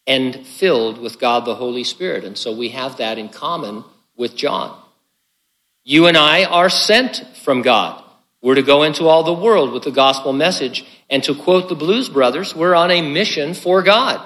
and 0.07 0.47
filled 0.47 0.97
with 0.97 1.19
God 1.19 1.43
the 1.43 1.55
Holy 1.55 1.83
Spirit. 1.83 2.23
And 2.23 2.37
so 2.37 2.55
we 2.55 2.69
have 2.69 2.97
that 2.97 3.17
in 3.17 3.27
common 3.27 3.83
with 4.15 4.37
John. 4.37 4.79
You 5.83 6.07
and 6.07 6.15
I 6.15 6.45
are 6.45 6.69
sent 6.69 7.21
from 7.43 7.63
God. 7.63 8.01
We're 8.45 8.53
to 8.53 8.61
go 8.61 8.83
into 8.83 9.07
all 9.07 9.23
the 9.23 9.33
world 9.33 9.71
with 9.71 9.81
the 9.81 9.91
gospel 9.91 10.31
message. 10.31 10.85
And 11.09 11.23
to 11.23 11.33
quote 11.33 11.67
the 11.67 11.73
Blues 11.73 12.09
Brothers, 12.09 12.55
we're 12.55 12.75
on 12.75 12.91
a 12.91 13.01
mission 13.01 13.55
for 13.55 13.81
God. 13.81 14.23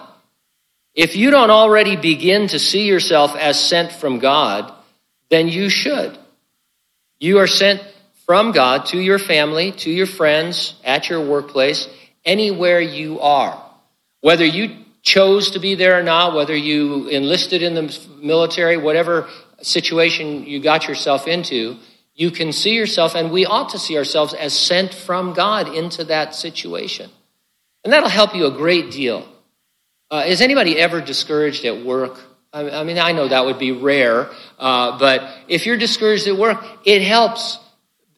If 0.93 1.15
you 1.15 1.31
don't 1.31 1.51
already 1.51 1.95
begin 1.95 2.49
to 2.49 2.59
see 2.59 2.85
yourself 2.85 3.33
as 3.37 3.57
sent 3.57 3.93
from 3.93 4.19
God, 4.19 4.73
then 5.29 5.47
you 5.47 5.69
should. 5.69 6.19
You 7.21 7.37
are 7.37 7.47
sent 7.47 7.81
from 8.25 8.51
God 8.51 8.87
to 8.87 8.99
your 8.99 9.19
family, 9.19 9.71
to 9.83 9.89
your 9.89 10.05
friends, 10.05 10.75
at 10.83 11.09
your 11.09 11.25
workplace, 11.25 11.87
anywhere 12.25 12.81
you 12.81 13.21
are. 13.21 13.63
Whether 14.19 14.45
you 14.45 14.83
chose 15.01 15.51
to 15.51 15.59
be 15.59 15.75
there 15.75 15.97
or 15.97 16.03
not, 16.03 16.35
whether 16.35 16.57
you 16.57 17.07
enlisted 17.07 17.61
in 17.61 17.73
the 17.73 17.97
military, 18.21 18.75
whatever 18.75 19.29
situation 19.61 20.43
you 20.45 20.59
got 20.59 20.89
yourself 20.89 21.25
into, 21.25 21.77
you 22.19 22.31
can 22.31 22.51
see 22.51 22.75
yourself, 22.75 23.15
and 23.15 23.31
we 23.31 23.45
ought 23.45 23.69
to 23.69 23.79
see 23.79 23.97
ourselves 23.97 24.33
as 24.33 24.51
sent 24.51 24.93
from 24.93 25.33
God 25.33 25.73
into 25.73 26.03
that 26.03 26.35
situation. 26.35 27.09
And 27.85 27.93
that'll 27.93 28.09
help 28.09 28.35
you 28.35 28.45
a 28.45 28.51
great 28.51 28.91
deal. 28.91 29.25
Uh, 30.11 30.25
is 30.27 30.41
anybody 30.41 30.77
ever 30.77 30.99
discouraged 30.99 31.63
at 31.63 31.85
work? 31.85 32.19
I, 32.51 32.69
I 32.71 32.83
mean, 32.83 32.99
I 32.99 33.13
know 33.13 33.29
that 33.29 33.45
would 33.45 33.57
be 33.57 33.71
rare, 33.71 34.29
uh, 34.57 34.99
but 34.99 35.33
if 35.47 35.65
you're 35.65 35.77
discouraged 35.77 36.27
at 36.27 36.35
work, 36.35 36.61
it 36.83 37.01
helps 37.01 37.57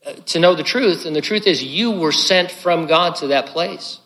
uh, 0.03 0.13
to 0.13 0.39
know 0.39 0.55
the 0.55 0.63
truth. 0.63 1.05
And 1.05 1.15
the 1.15 1.21
truth 1.21 1.45
is, 1.45 1.63
you 1.63 1.91
were 1.91 2.11
sent 2.11 2.49
from 2.49 2.87
God 2.87 3.17
to 3.17 3.27
that 3.27 3.47
place. 3.47 3.99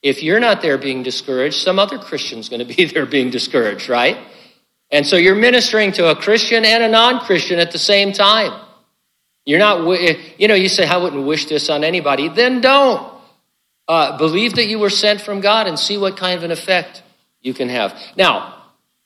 If 0.00 0.22
you're 0.22 0.38
not 0.38 0.62
there 0.62 0.78
being 0.78 1.02
discouraged, 1.02 1.56
some 1.56 1.80
other 1.80 1.98
Christian's 1.98 2.48
going 2.48 2.64
to 2.64 2.72
be 2.72 2.84
there 2.94 3.04
being 3.04 3.30
discouraged, 3.30 3.88
right? 3.88 4.16
And 4.92 5.04
so 5.04 5.16
you're 5.16 5.34
ministering 5.34 5.90
to 5.92 6.12
a 6.12 6.14
Christian 6.14 6.64
and 6.64 6.84
a 6.84 6.88
non 6.88 7.18
Christian 7.18 7.58
at 7.58 7.72
the 7.72 7.80
same 7.80 8.12
time. 8.12 8.60
You're 9.44 9.58
not, 9.58 9.78
you 10.38 10.48
know, 10.48 10.54
you 10.54 10.68
say, 10.68 10.86
I 10.86 10.96
wouldn't 10.96 11.26
wish 11.26 11.46
this 11.46 11.68
on 11.68 11.84
anybody. 11.84 12.28
Then 12.28 12.60
don't. 12.60 13.12
Uh, 13.86 14.16
believe 14.16 14.54
that 14.54 14.64
you 14.64 14.78
were 14.78 14.88
sent 14.88 15.20
from 15.20 15.42
God 15.42 15.66
and 15.66 15.78
see 15.78 15.98
what 15.98 16.16
kind 16.16 16.36
of 16.38 16.42
an 16.42 16.50
effect 16.50 17.02
you 17.42 17.52
can 17.52 17.68
have. 17.68 17.94
Now, 18.16 18.62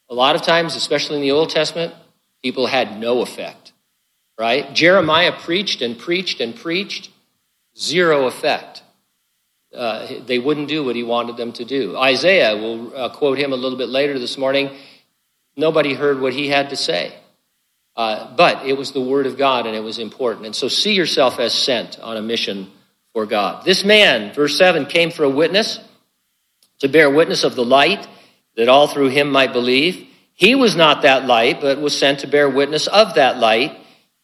a 0.08 0.14
lot 0.14 0.36
of 0.36 0.42
times, 0.42 0.76
especially 0.76 1.16
in 1.16 1.22
the 1.22 1.32
Old 1.32 1.50
Testament, 1.50 1.92
people 2.42 2.68
had 2.68 3.00
no 3.00 3.20
effect, 3.20 3.72
right? 4.38 4.72
Jeremiah 4.72 5.32
preached 5.32 5.82
and 5.82 5.98
preached 5.98 6.40
and 6.40 6.54
preached, 6.54 7.10
zero 7.76 8.26
effect. 8.26 8.82
Uh, 9.74 10.06
they 10.24 10.38
wouldn't 10.38 10.68
do 10.68 10.84
what 10.84 10.94
he 10.94 11.02
wanted 11.02 11.36
them 11.36 11.52
to 11.52 11.64
do. 11.64 11.96
Isaiah, 11.96 12.56
we'll 12.56 12.96
uh, 12.96 13.08
quote 13.10 13.36
him 13.36 13.52
a 13.52 13.56
little 13.56 13.76
bit 13.76 13.88
later 13.88 14.18
this 14.18 14.38
morning. 14.38 14.70
Nobody 15.56 15.94
heard 15.94 16.20
what 16.20 16.32
he 16.32 16.48
had 16.48 16.70
to 16.70 16.76
say. 16.76 17.12
Uh, 17.98 18.32
but 18.36 18.64
it 18.64 18.78
was 18.78 18.92
the 18.92 19.00
word 19.00 19.26
of 19.26 19.36
God 19.36 19.66
and 19.66 19.74
it 19.74 19.82
was 19.82 19.98
important. 19.98 20.46
And 20.46 20.54
so 20.54 20.68
see 20.68 20.94
yourself 20.94 21.40
as 21.40 21.52
sent 21.52 21.98
on 21.98 22.16
a 22.16 22.22
mission 22.22 22.70
for 23.12 23.26
God. 23.26 23.64
This 23.64 23.84
man, 23.84 24.32
verse 24.32 24.56
7, 24.56 24.86
came 24.86 25.10
for 25.10 25.24
a 25.24 25.28
witness, 25.28 25.80
to 26.78 26.88
bear 26.88 27.10
witness 27.10 27.42
of 27.42 27.56
the 27.56 27.64
light, 27.64 28.06
that 28.54 28.68
all 28.68 28.86
through 28.86 29.08
him 29.08 29.32
might 29.32 29.52
believe. 29.52 30.06
He 30.34 30.54
was 30.54 30.76
not 30.76 31.02
that 31.02 31.26
light, 31.26 31.60
but 31.60 31.80
was 31.80 31.98
sent 31.98 32.20
to 32.20 32.28
bear 32.28 32.48
witness 32.48 32.86
of 32.86 33.14
that 33.14 33.38
light. 33.38 33.76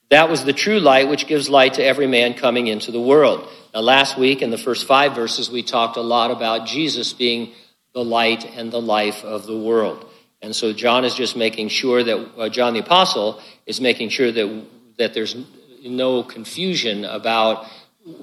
That 0.09 0.29
was 0.29 0.45
the 0.45 0.53
true 0.53 0.79
light 0.79 1.09
which 1.09 1.27
gives 1.27 1.49
light 1.49 1.73
to 1.73 1.83
every 1.83 2.07
man 2.07 2.35
coming 2.35 2.67
into 2.67 2.93
the 2.93 3.01
world. 3.01 3.45
Now, 3.73 3.81
last 3.81 4.17
week 4.17 4.41
in 4.41 4.51
the 4.51 4.57
first 4.57 4.87
five 4.87 5.15
verses, 5.15 5.51
we 5.51 5.63
talked 5.63 5.97
a 5.97 6.01
lot 6.01 6.31
about 6.31 6.65
Jesus 6.65 7.11
being 7.11 7.51
the 7.93 8.05
light 8.05 8.45
and 8.55 8.71
the 8.71 8.81
life 8.81 9.25
of 9.25 9.45
the 9.45 9.57
world. 9.57 10.09
And 10.45 10.55
so 10.55 10.73
John 10.73 11.05
is 11.05 11.15
just 11.15 11.35
making 11.35 11.69
sure 11.69 12.03
that, 12.03 12.29
uh, 12.37 12.49
John 12.49 12.75
the 12.75 12.79
Apostle 12.81 13.41
is 13.65 13.81
making 13.81 14.09
sure 14.09 14.31
that, 14.31 14.65
that 14.99 15.15
there's 15.15 15.35
no 15.83 16.21
confusion 16.21 17.03
about 17.03 17.65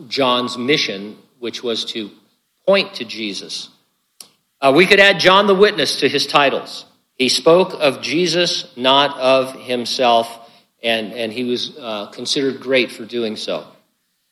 John's 0.07 0.57
mission, 0.57 1.19
which 1.41 1.65
was 1.65 1.85
to 1.87 2.13
point 2.65 2.95
to 2.95 3.05
Jesus. 3.05 3.71
Uh, 4.61 4.73
we 4.73 4.87
could 4.87 5.01
add 5.01 5.19
John 5.19 5.49
the 5.49 5.55
Witness 5.57 5.99
to 5.99 6.09
his 6.09 6.29
titles. 6.29 6.85
He 7.17 7.29
spoke 7.29 7.75
of 7.81 8.03
Jesus, 8.03 8.73
not 8.77 9.19
of 9.19 9.55
himself, 9.61 10.49
and, 10.81 11.13
and 11.13 11.33
he 11.33 11.43
was 11.43 11.77
uh, 11.77 12.07
considered 12.13 12.61
great 12.61 12.93
for 12.93 13.05
doing 13.05 13.35
so. 13.35 13.67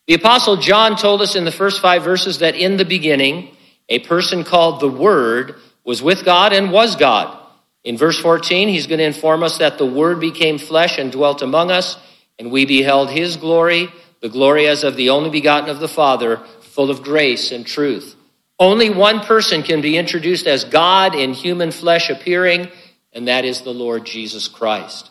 The 0.06 0.14
Apostle 0.14 0.58
John 0.58 0.94
told 0.94 1.22
us 1.22 1.34
in 1.34 1.44
the 1.44 1.50
first 1.50 1.82
five 1.82 2.04
verses 2.04 2.38
that 2.38 2.54
in 2.54 2.76
the 2.76 2.84
beginning, 2.84 3.56
a 3.88 3.98
person 3.98 4.44
called 4.44 4.78
the 4.78 4.88
Word 4.88 5.56
was 5.82 6.00
with 6.00 6.24
God 6.24 6.52
and 6.52 6.70
was 6.70 6.94
God. 6.94 7.38
In 7.84 7.96
verse 7.96 8.18
14, 8.20 8.68
he's 8.68 8.86
going 8.86 8.98
to 8.98 9.04
inform 9.04 9.42
us 9.42 9.58
that 9.58 9.78
the 9.78 9.86
Word 9.86 10.20
became 10.20 10.58
flesh 10.58 10.98
and 10.98 11.10
dwelt 11.10 11.42
among 11.42 11.70
us, 11.70 11.96
and 12.38 12.50
we 12.50 12.66
beheld 12.66 13.10
his 13.10 13.36
glory, 13.36 13.88
the 14.20 14.28
glory 14.28 14.66
as 14.66 14.84
of 14.84 14.96
the 14.96 15.10
only 15.10 15.30
begotten 15.30 15.70
of 15.70 15.80
the 15.80 15.88
Father, 15.88 16.38
full 16.60 16.90
of 16.90 17.02
grace 17.02 17.52
and 17.52 17.66
truth. 17.66 18.14
Only 18.58 18.90
one 18.90 19.20
person 19.20 19.62
can 19.62 19.80
be 19.80 19.96
introduced 19.96 20.46
as 20.46 20.64
God 20.64 21.14
in 21.14 21.32
human 21.32 21.70
flesh 21.70 22.10
appearing, 22.10 22.68
and 23.12 23.28
that 23.28 23.46
is 23.46 23.62
the 23.62 23.72
Lord 23.72 24.04
Jesus 24.04 24.48
Christ. 24.48 25.10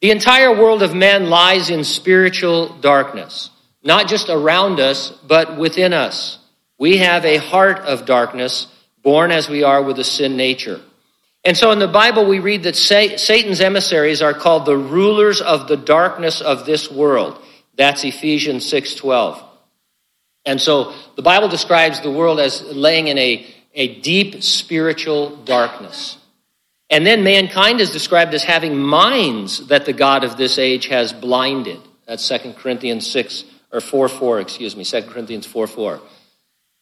The 0.00 0.10
entire 0.10 0.54
world 0.54 0.82
of 0.82 0.94
men 0.94 1.28
lies 1.28 1.68
in 1.68 1.84
spiritual 1.84 2.68
darkness, 2.78 3.50
not 3.82 4.08
just 4.08 4.30
around 4.30 4.80
us, 4.80 5.10
but 5.10 5.58
within 5.58 5.92
us. 5.92 6.38
We 6.78 6.98
have 6.98 7.24
a 7.24 7.36
heart 7.36 7.78
of 7.80 8.06
darkness, 8.06 8.66
born 9.02 9.30
as 9.30 9.48
we 9.48 9.62
are 9.62 9.82
with 9.82 9.98
a 9.98 10.04
sin 10.04 10.36
nature. 10.36 10.80
And 11.46 11.56
so 11.56 11.70
in 11.70 11.78
the 11.78 11.86
Bible, 11.86 12.26
we 12.26 12.40
read 12.40 12.64
that 12.64 12.74
Satan's 12.74 13.60
emissaries 13.60 14.20
are 14.20 14.34
called 14.34 14.66
the 14.66 14.76
rulers 14.76 15.40
of 15.40 15.68
the 15.68 15.76
darkness 15.76 16.40
of 16.40 16.66
this 16.66 16.90
world. 16.90 17.40
That's 17.76 18.02
Ephesians 18.02 18.68
6.12. 18.68 19.40
And 20.44 20.60
so 20.60 20.92
the 21.14 21.22
Bible 21.22 21.46
describes 21.48 22.00
the 22.00 22.10
world 22.10 22.40
as 22.40 22.62
laying 22.62 23.06
in 23.06 23.16
a, 23.16 23.46
a 23.74 24.00
deep 24.00 24.42
spiritual 24.42 25.36
darkness. 25.36 26.18
And 26.90 27.06
then 27.06 27.22
mankind 27.22 27.80
is 27.80 27.90
described 27.90 28.34
as 28.34 28.42
having 28.42 28.76
minds 28.76 29.68
that 29.68 29.86
the 29.86 29.92
God 29.92 30.24
of 30.24 30.36
this 30.36 30.58
age 30.58 30.86
has 30.86 31.12
blinded. 31.12 31.78
That's 32.08 32.28
2 32.28 32.54
Corinthians 32.54 33.06
6, 33.06 33.44
or 33.72 33.80
4 33.80 34.08
4, 34.08 34.40
excuse 34.40 34.74
me, 34.74 34.84
2 34.84 35.02
Corinthians 35.02 35.46
4 35.46 35.68
4. 35.68 36.00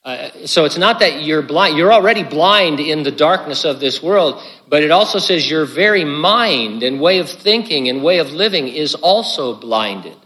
Uh, 0.04 0.28
so 0.44 0.66
it's 0.66 0.76
not 0.76 0.98
that 0.98 1.22
you're 1.22 1.40
blind, 1.40 1.78
you're 1.78 1.92
already 1.92 2.22
blind 2.22 2.78
in 2.78 3.02
the 3.04 3.10
darkness 3.10 3.64
of 3.64 3.80
this 3.80 4.02
world, 4.02 4.42
but 4.68 4.82
it 4.82 4.90
also 4.90 5.18
says 5.18 5.50
your 5.50 5.64
very 5.64 6.04
mind 6.04 6.82
and 6.82 7.00
way 7.00 7.20
of 7.20 7.30
thinking 7.30 7.88
and 7.88 8.04
way 8.04 8.18
of 8.18 8.30
living 8.30 8.68
is 8.68 8.94
also 8.94 9.54
blinded. 9.54 10.16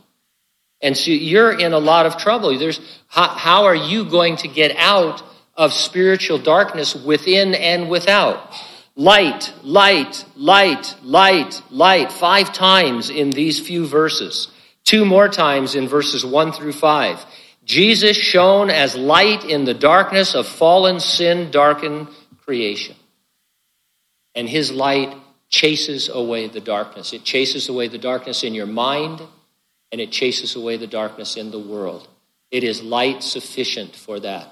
And 0.80 0.96
so 0.96 1.12
you're 1.12 1.56
in 1.56 1.72
a 1.72 1.78
lot 1.78 2.06
of 2.06 2.16
trouble. 2.16 2.56
There's, 2.58 2.80
how, 3.06 3.28
how 3.28 3.64
are 3.64 3.74
you 3.74 4.04
going 4.04 4.36
to 4.38 4.48
get 4.48 4.76
out 4.76 5.22
of 5.56 5.72
spiritual 5.72 6.38
darkness 6.38 6.96
within 6.96 7.54
and 7.54 7.88
without? 7.88 8.52
Light, 8.96 9.52
light, 9.62 10.24
light, 10.34 10.96
light, 11.02 11.62
light, 11.70 12.10
five 12.10 12.52
times 12.52 13.10
in 13.10 13.30
these 13.30 13.60
few 13.60 13.86
verses. 13.86 14.48
Two 14.82 15.04
more 15.04 15.28
times 15.28 15.76
in 15.76 15.86
verses 15.86 16.24
one 16.24 16.50
through 16.50 16.72
five. 16.72 17.24
Jesus 17.68 18.16
shone 18.16 18.70
as 18.70 18.96
light 18.96 19.44
in 19.44 19.66
the 19.66 19.74
darkness 19.74 20.34
of 20.34 20.48
fallen, 20.48 21.00
sin 21.00 21.50
darkened 21.50 22.08
creation. 22.44 22.96
And 24.34 24.48
his 24.48 24.72
light 24.72 25.14
chases 25.50 26.08
away 26.08 26.48
the 26.48 26.60
darkness. 26.60 27.12
It 27.12 27.24
chases 27.24 27.68
away 27.68 27.88
the 27.88 27.98
darkness 27.98 28.42
in 28.42 28.54
your 28.54 28.66
mind, 28.66 29.20
and 29.92 30.00
it 30.00 30.10
chases 30.10 30.56
away 30.56 30.78
the 30.78 30.86
darkness 30.86 31.36
in 31.36 31.50
the 31.50 31.58
world. 31.58 32.08
It 32.50 32.64
is 32.64 32.82
light 32.82 33.22
sufficient 33.22 33.94
for 33.94 34.18
that. 34.20 34.50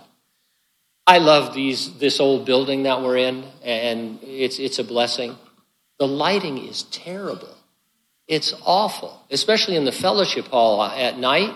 I 1.06 1.16
love 1.16 1.54
these, 1.54 1.96
this 1.99 2.20
old 2.20 2.44
building 2.44 2.82
that 2.82 3.00
we're 3.00 3.16
in, 3.16 3.44
and 3.62 4.18
it's, 4.23 4.58
it's 4.58 4.78
a 4.78 4.85
blessing. 4.85 5.37
The 5.99 6.06
lighting 6.06 6.58
is 6.58 6.82
terrible. 6.82 7.56
It's 8.28 8.52
awful, 8.62 9.23
especially 9.30 9.76
in 9.76 9.87
the 9.87 9.92
fellowship 9.92 10.49
hall 10.49 10.82
at 10.82 11.18
night. 11.18 11.54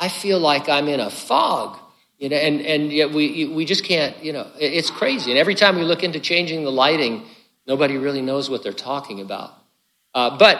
I 0.00 0.08
feel 0.08 0.40
like 0.40 0.70
I'm 0.70 0.88
in 0.88 0.98
a 0.98 1.10
fog, 1.10 1.78
you 2.18 2.30
know, 2.30 2.36
and, 2.36 2.62
and 2.62 2.90
yet 2.90 3.12
we, 3.12 3.44
we 3.44 3.66
just 3.66 3.84
can't, 3.84 4.24
you 4.24 4.32
know, 4.32 4.50
it's 4.58 4.90
crazy. 4.90 5.30
And 5.30 5.38
every 5.38 5.54
time 5.54 5.76
we 5.76 5.82
look 5.82 6.02
into 6.02 6.18
changing 6.20 6.64
the 6.64 6.72
lighting, 6.72 7.26
nobody 7.66 7.98
really 7.98 8.22
knows 8.22 8.48
what 8.48 8.62
they're 8.62 8.72
talking 8.72 9.20
about. 9.20 9.52
Uh, 10.14 10.38
but 10.38 10.58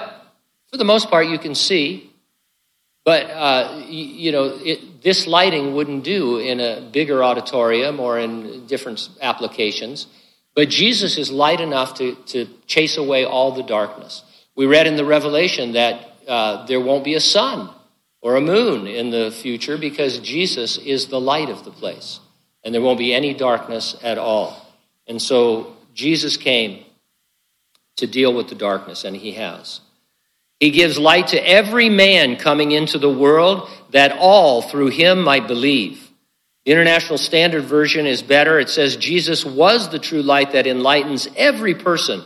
for 0.71 0.77
the 0.77 0.85
most 0.85 1.09
part, 1.09 1.27
you 1.27 1.39
can 1.39 1.55
see. 1.55 2.13
But, 3.03 3.31
uh, 3.31 3.83
you, 3.87 4.05
you, 4.05 4.33
know, 4.33 4.59
it, 4.63 5.03
this 5.03 5.27
lighting 5.27 5.75
wouldn't 5.75 6.05
do 6.05 6.37
in 6.37 6.61
a 6.61 6.91
bigger 6.93 7.25
auditorium 7.25 7.99
or 7.99 8.19
in 8.19 8.67
different 8.67 9.09
applications. 9.23 10.07
But 10.55 10.69
Jesus 10.69 11.17
is 11.17 11.31
light 11.31 11.63
enough 11.63 11.95
to, 11.95 12.15
to 12.27 12.47
chase 12.67 12.99
away 12.99 13.25
all 13.25 13.53
the 13.53 13.63
darkness. 13.63 14.23
We 14.55 14.67
read 14.67 14.87
in 14.87 14.97
the 14.97 15.05
Revelation 15.07 15.73
that 15.73 16.11
uh, 16.29 16.67
there 16.67 16.81
won't 16.81 17.05
be 17.05 17.15
a 17.15 17.21
sun 17.21 17.71
or 18.23 18.37
a 18.37 18.41
moon 18.41 18.87
in 18.87 19.11
the 19.11 19.31
future 19.31 19.79
because 19.79 20.19
Jesus 20.19 20.79
is 20.79 21.07
the 21.07 21.21
light 21.21 21.49
of 21.49 21.65
the 21.65 21.71
place. 21.71 22.21
And 22.63 22.75
there 22.75 22.83
won't 22.83 22.99
be 22.99 23.15
any 23.15 23.33
darkness 23.33 23.97
at 24.03 24.19
all. 24.19 24.67
And 25.07 25.21
so 25.21 25.77
Jesus 25.95 26.37
came 26.37 26.85
to 27.97 28.07
deal 28.07 28.35
with 28.35 28.49
the 28.49 28.55
darkness, 28.55 29.05
and 29.05 29.17
he 29.17 29.33
has. 29.33 29.81
He 30.59 30.71
gives 30.71 30.99
light 30.99 31.29
to 31.29 31.49
every 31.49 31.89
man 31.89 32.37
coming 32.37 32.73
into 32.73 32.99
the 32.99 33.11
world 33.11 33.69
that 33.91 34.17
all 34.19 34.61
through 34.61 34.89
him 34.89 35.23
might 35.23 35.49
believe. 35.49 36.11
The 36.67 36.73
International 36.73 37.17
Standard 37.17 37.65
Version 37.65 38.07
is 38.07 38.21
better. 38.21 38.59
It 38.59 38.69
says, 38.69 38.97
Jesus 38.97 39.45
was 39.45 39.89
the 39.89 39.99
true 39.99 40.23
light 40.23 40.53
that 40.53 40.67
enlightens 40.67 41.29
every 41.35 41.75
person 41.75 42.23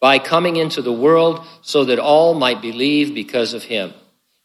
by 0.00 0.18
coming 0.18 0.56
into 0.56 0.82
the 0.82 0.92
world 0.92 1.44
so 1.62 1.86
that 1.86 1.98
all 1.98 2.34
might 2.34 2.60
believe 2.60 3.14
because 3.14 3.54
of 3.54 3.64
him. 3.64 3.94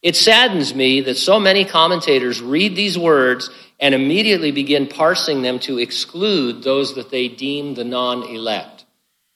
It 0.03 0.17
saddens 0.17 0.75
me 0.75 0.99
that 1.01 1.15
so 1.15 1.39
many 1.39 1.63
commentators 1.63 2.41
read 2.41 2.75
these 2.75 2.97
words 2.97 3.49
and 3.79 3.95
immediately 3.95 4.51
begin 4.51 4.87
parsing 4.87 5.41
them 5.41 5.59
to 5.59 5.79
exclude 5.79 6.61
those 6.61 6.95
that 6.95 7.09
they 7.09 7.29
deem 7.29 7.73
the 7.73 7.85
non 7.85 8.23
elect 8.23 8.83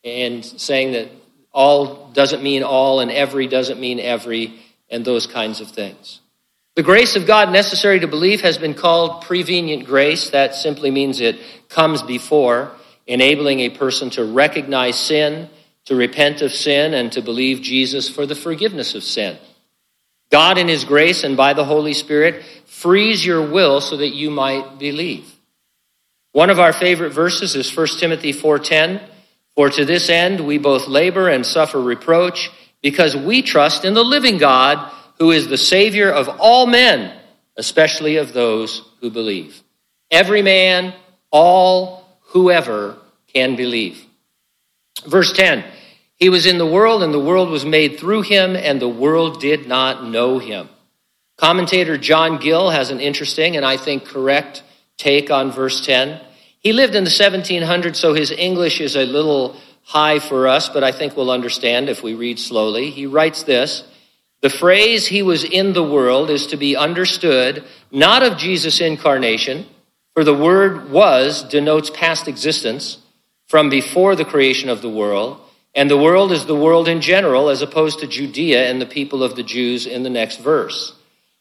and 0.04 0.44
saying 0.44 0.92
that 0.92 1.08
all 1.52 2.10
doesn't 2.12 2.42
mean 2.42 2.62
all 2.62 3.00
and 3.00 3.10
every 3.10 3.46
doesn't 3.46 3.80
mean 3.80 3.98
every 3.98 4.60
and 4.90 5.04
those 5.04 5.26
kinds 5.26 5.60
of 5.62 5.68
things. 5.70 6.20
The 6.76 6.82
grace 6.82 7.16
of 7.16 7.26
God 7.26 7.50
necessary 7.50 8.00
to 8.00 8.06
believe 8.06 8.42
has 8.42 8.58
been 8.58 8.74
called 8.74 9.22
prevenient 9.22 9.86
grace. 9.86 10.30
That 10.30 10.54
simply 10.54 10.90
means 10.90 11.20
it 11.20 11.40
comes 11.68 12.02
before, 12.02 12.70
enabling 13.06 13.60
a 13.60 13.70
person 13.70 14.10
to 14.10 14.24
recognize 14.24 14.96
sin, 14.98 15.48
to 15.86 15.96
repent 15.96 16.42
of 16.42 16.52
sin, 16.52 16.94
and 16.94 17.10
to 17.12 17.22
believe 17.22 17.62
Jesus 17.62 18.08
for 18.08 18.26
the 18.26 18.36
forgiveness 18.36 18.94
of 18.94 19.02
sin. 19.02 19.38
God, 20.30 20.58
in 20.58 20.68
His 20.68 20.84
grace 20.84 21.24
and 21.24 21.36
by 21.36 21.54
the 21.54 21.64
Holy 21.64 21.94
Spirit, 21.94 22.44
frees 22.66 23.24
your 23.24 23.42
will 23.42 23.80
so 23.80 23.96
that 23.96 24.14
you 24.14 24.30
might 24.30 24.78
believe. 24.78 25.32
One 26.32 26.50
of 26.50 26.60
our 26.60 26.72
favorite 26.72 27.10
verses 27.12 27.56
is 27.56 27.70
1 27.70 27.98
Timothy 27.98 28.32
4:10, 28.32 29.00
"For 29.54 29.70
to 29.70 29.84
this 29.84 30.08
end 30.08 30.40
we 30.40 30.58
both 30.58 30.86
labor 30.86 31.28
and 31.28 31.44
suffer 31.44 31.80
reproach, 31.80 32.50
because 32.82 33.16
we 33.16 33.42
trust 33.42 33.84
in 33.84 33.94
the 33.94 34.04
living 34.04 34.38
God, 34.38 34.78
who 35.18 35.30
is 35.30 35.48
the 35.48 35.58
Savior 35.58 36.10
of 36.10 36.28
all 36.38 36.66
men, 36.66 37.12
especially 37.56 38.16
of 38.16 38.32
those 38.32 38.82
who 39.00 39.10
believe. 39.10 39.62
Every 40.10 40.42
man, 40.42 40.94
all, 41.30 42.04
whoever 42.28 42.96
can 43.32 43.56
believe. 43.56 44.04
Verse 45.06 45.32
10 45.32 45.64
He 46.18 46.28
was 46.28 46.46
in 46.46 46.58
the 46.58 46.66
world, 46.66 47.02
and 47.02 47.14
the 47.14 47.20
world 47.20 47.50
was 47.50 47.64
made 47.64 47.98
through 47.98 48.22
him, 48.22 48.56
and 48.56 48.80
the 48.80 48.88
world 48.88 49.40
did 49.40 49.68
not 49.68 50.04
know 50.04 50.38
him. 50.38 50.68
Commentator 51.36 51.96
John 51.96 52.38
Gill 52.38 52.70
has 52.70 52.90
an 52.90 52.98
interesting 52.98 53.56
and 53.56 53.64
I 53.64 53.76
think 53.76 54.04
correct 54.04 54.64
take 54.96 55.30
on 55.30 55.52
verse 55.52 55.86
10. 55.86 56.20
He 56.58 56.72
lived 56.72 56.96
in 56.96 57.04
the 57.04 57.10
1700s, 57.10 57.94
so 57.94 58.12
his 58.12 58.32
English 58.32 58.80
is 58.80 58.96
a 58.96 59.04
little 59.04 59.56
high 59.84 60.18
for 60.18 60.48
us, 60.48 60.68
but 60.68 60.82
I 60.82 60.90
think 60.90 61.16
we'll 61.16 61.30
understand 61.30 61.88
if 61.88 62.02
we 62.02 62.14
read 62.14 62.40
slowly. 62.40 62.90
He 62.90 63.06
writes 63.06 63.44
this 63.44 63.84
the 64.40 64.50
phrase 64.50 65.06
he 65.06 65.22
was 65.22 65.44
in 65.44 65.72
the 65.72 65.82
world 65.82 66.30
is 66.30 66.48
to 66.48 66.56
be 66.56 66.76
understood 66.76 67.64
not 67.90 68.22
of 68.22 68.36
Jesus' 68.36 68.80
incarnation, 68.80 69.66
for 70.14 70.24
the 70.24 70.34
word 70.34 70.90
was 70.90 71.42
denotes 71.44 71.90
past 71.90 72.28
existence 72.28 72.98
from 73.46 73.70
before 73.70 74.14
the 74.14 74.24
creation 74.24 74.68
of 74.68 74.82
the 74.82 74.90
world, 74.90 75.40
and 75.74 75.90
the 75.90 75.98
world 75.98 76.32
is 76.32 76.46
the 76.46 76.56
world 76.56 76.88
in 76.88 77.00
general 77.00 77.48
as 77.48 77.62
opposed 77.62 78.00
to 78.00 78.06
Judea 78.06 78.70
and 78.70 78.80
the 78.80 78.86
people 78.86 79.22
of 79.22 79.36
the 79.36 79.42
Jews 79.42 79.86
in 79.86 80.02
the 80.02 80.10
next 80.10 80.38
verse. 80.38 80.94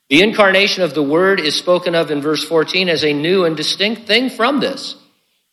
The 0.10 0.22
incarnation 0.22 0.84
of 0.84 0.94
the 0.94 1.04
word 1.04 1.40
is 1.40 1.56
spoken 1.56 1.96
of 1.96 2.12
in 2.12 2.22
verse 2.22 2.44
14 2.44 2.88
as 2.90 3.04
a 3.04 3.14
new 3.14 3.46
and 3.46 3.58
distinct 3.58 4.08
thing 4.08 4.30
from 4.30 4.60
this. 4.60 4.96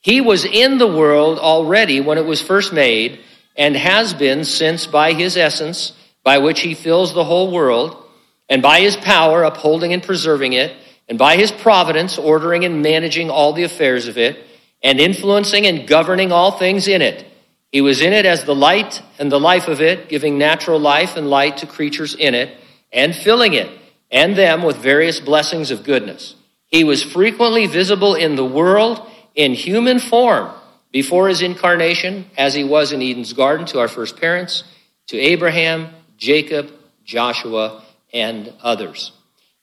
He 0.00 0.20
was 0.20 0.44
in 0.44 0.78
the 0.78 0.86
world 0.86 1.38
already 1.38 2.00
when 2.00 2.18
it 2.18 2.26
was 2.26 2.42
first 2.42 2.72
made 2.72 3.20
and 3.56 3.76
has 3.76 4.14
been 4.14 4.44
since 4.44 4.86
by 4.86 5.12
his 5.12 5.36
essence 5.36 5.92
by 6.24 6.38
which 6.38 6.60
he 6.60 6.74
fills 6.74 7.12
the 7.12 7.22
whole 7.22 7.52
world, 7.52 8.02
and 8.48 8.62
by 8.62 8.80
his 8.80 8.96
power 8.96 9.44
upholding 9.44 9.92
and 9.92 10.02
preserving 10.02 10.54
it, 10.54 10.74
and 11.06 11.18
by 11.18 11.36
his 11.36 11.52
providence 11.52 12.18
ordering 12.18 12.64
and 12.64 12.82
managing 12.82 13.30
all 13.30 13.52
the 13.52 13.62
affairs 13.62 14.08
of 14.08 14.16
it, 14.16 14.42
and 14.82 14.98
influencing 14.98 15.66
and 15.66 15.86
governing 15.86 16.32
all 16.32 16.50
things 16.50 16.88
in 16.88 17.02
it. 17.02 17.24
He 17.74 17.80
was 17.80 18.00
in 18.00 18.12
it 18.12 18.24
as 18.24 18.44
the 18.44 18.54
light 18.54 19.02
and 19.18 19.32
the 19.32 19.40
life 19.40 19.66
of 19.66 19.80
it, 19.80 20.08
giving 20.08 20.38
natural 20.38 20.78
life 20.78 21.16
and 21.16 21.28
light 21.28 21.56
to 21.56 21.66
creatures 21.66 22.14
in 22.14 22.32
it, 22.32 22.56
and 22.92 23.12
filling 23.12 23.54
it, 23.54 23.68
and 24.12 24.36
them 24.36 24.62
with 24.62 24.76
various 24.76 25.18
blessings 25.18 25.72
of 25.72 25.82
goodness. 25.82 26.36
He 26.68 26.84
was 26.84 27.02
frequently 27.02 27.66
visible 27.66 28.14
in 28.14 28.36
the 28.36 28.44
world 28.44 29.04
in 29.34 29.54
human 29.54 29.98
form 29.98 30.52
before 30.92 31.26
his 31.26 31.42
incarnation, 31.42 32.26
as 32.38 32.54
he 32.54 32.62
was 32.62 32.92
in 32.92 33.02
Eden's 33.02 33.32
garden 33.32 33.66
to 33.66 33.80
our 33.80 33.88
first 33.88 34.20
parents, 34.20 34.62
to 35.08 35.18
Abraham, 35.18 35.88
Jacob, 36.16 36.70
Joshua, 37.04 37.82
and 38.12 38.52
others. 38.62 39.10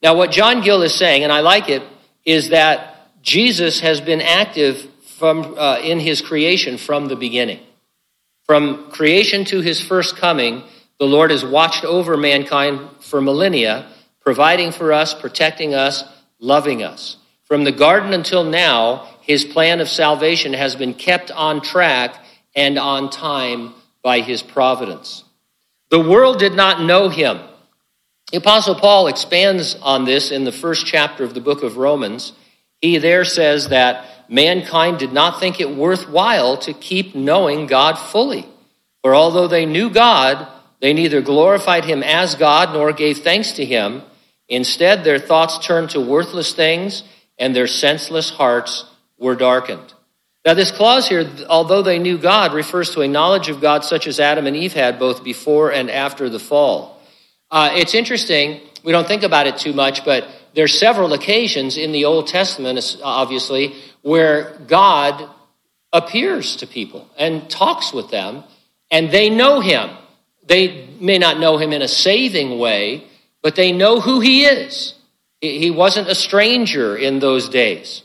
Now, 0.04 0.18
what 0.18 0.32
John 0.32 0.60
Gill 0.64 0.82
is 0.82 0.94
saying, 0.94 1.24
and 1.24 1.32
I 1.32 1.40
like 1.40 1.70
it, 1.70 1.82
is 2.26 2.50
that 2.50 3.08
Jesus 3.22 3.80
has 3.80 4.02
been 4.02 4.20
active 4.20 4.86
from, 5.18 5.58
uh, 5.58 5.78
in 5.78 6.02
his 6.02 6.22
creation 6.22 6.78
from 6.78 7.08
the 7.08 7.16
beginning. 7.16 7.62
From 8.52 8.92
creation 8.92 9.46
to 9.46 9.62
his 9.62 9.82
first 9.82 10.18
coming, 10.18 10.64
the 11.00 11.06
Lord 11.06 11.32
has 11.32 11.46
watched 11.46 11.86
over 11.86 12.18
mankind 12.18 12.82
for 13.00 13.22
millennia, 13.22 13.88
providing 14.20 14.74
for 14.74 14.92
us, 14.92 15.14
protecting 15.14 15.74
us, 15.74 16.04
loving 16.38 16.84
us. 16.84 17.16
From 17.46 17.64
the 17.64 17.72
garden 17.72 18.12
until 18.12 18.44
now, 18.44 19.08
his 19.22 19.46
plan 19.46 19.80
of 19.80 19.88
salvation 19.88 20.52
has 20.52 20.76
been 20.76 20.94
kept 20.94 21.32
on 21.32 21.62
track 21.62 22.22
and 22.54 22.78
on 22.78 23.10
time 23.10 23.74
by 24.04 24.20
his 24.20 24.44
providence. 24.44 25.24
The 25.90 26.02
world 26.02 26.38
did 26.38 26.54
not 26.54 26.82
know 26.82 27.08
him. 27.08 27.40
The 28.34 28.40
Apostle 28.40 28.76
Paul 28.76 29.08
expands 29.08 29.78
on 29.82 30.04
this 30.04 30.30
in 30.30 30.44
the 30.44 30.52
first 30.52 30.86
chapter 30.86 31.24
of 31.24 31.34
the 31.34 31.40
book 31.40 31.64
of 31.64 31.78
Romans. 31.78 32.34
He 32.82 32.98
there 32.98 33.24
says 33.24 33.70
that 33.70 34.06
mankind 34.28 35.00
did 35.00 35.14
not 35.14 35.40
think 35.40 35.60
it 35.60 35.70
worthwhile 35.76 36.58
to 36.58 36.74
keep 36.74 37.16
knowing 37.16 37.68
God 37.68 37.96
fully. 37.96 38.46
For 39.04 39.16
although 39.16 39.48
they 39.48 39.66
knew 39.66 39.90
God, 39.90 40.48
they 40.80 40.94
neither 40.94 41.22
glorified 41.22 41.86
him 41.86 42.02
as 42.02 42.36
God 42.36 42.74
nor 42.74 42.92
gave 42.92 43.20
thanks 43.20 43.54
to 43.54 43.66
him. 43.66 44.02
Instead, 44.50 45.04
their 45.04 45.20
thoughts 45.20 45.66
turned 45.66 45.92
to 45.92 46.02
worthless 46.02 46.54
things, 46.54 47.04
and 47.38 47.56
their 47.56 47.68
senseless 47.68 48.32
hearts 48.32 48.86
were 49.18 49.36
darkened. 49.36 49.94
Now, 50.44 50.56
this 50.56 50.72
clause 50.72 51.08
here, 51.08 51.30
although 51.48 51.84
they 51.84 52.00
knew 52.00 52.18
God, 52.18 52.54
refers 52.54 52.90
to 52.92 53.02
a 53.02 53.08
knowledge 53.08 53.48
of 53.48 53.62
God 53.62 53.84
such 53.84 54.08
as 54.08 54.20
Adam 54.20 54.48
and 54.48 54.58
Eve 54.58 54.74
had 54.74 54.98
both 54.98 55.24
before 55.24 55.72
and 55.72 55.90
after 55.90 56.30
the 56.30 56.40
fall. 56.40 57.00
Uh, 57.52 57.70
it's 57.74 57.94
interesting, 57.94 58.60
we 58.84 58.92
don't 58.92 59.08
think 59.08 59.22
about 59.22 59.46
it 59.46 59.58
too 59.58 59.74
much, 59.74 60.04
but 60.04 60.28
there's 60.54 60.78
several 60.78 61.14
occasions 61.14 61.78
in 61.78 61.92
the 61.92 62.06
Old 62.06 62.28
Testament, 62.28 62.98
obviously, 63.04 63.76
where 64.02 64.58
God 64.68 65.30
appears 65.94 66.58
to 66.58 66.68
people 66.68 67.10
and 67.18 67.50
talks 67.50 67.94
with 67.94 68.10
them, 68.12 68.44
and 68.90 69.12
they 69.12 69.30
know 69.30 69.60
him. 69.60 69.90
They 70.46 70.90
may 71.00 71.18
not 71.18 71.40
know 71.40 71.58
him 71.58 71.72
in 71.72 71.82
a 71.82 71.88
saving 71.88 72.60
way, 72.60 73.08
but 73.42 73.56
they 73.56 73.72
know 73.72 74.00
who 74.00 74.20
he 74.20 74.46
is. 74.46 74.94
He 75.40 75.72
wasn't 75.72 76.08
a 76.08 76.16
stranger 76.16 76.96
in 76.96 77.20
those 77.20 77.50
days. 77.50 78.04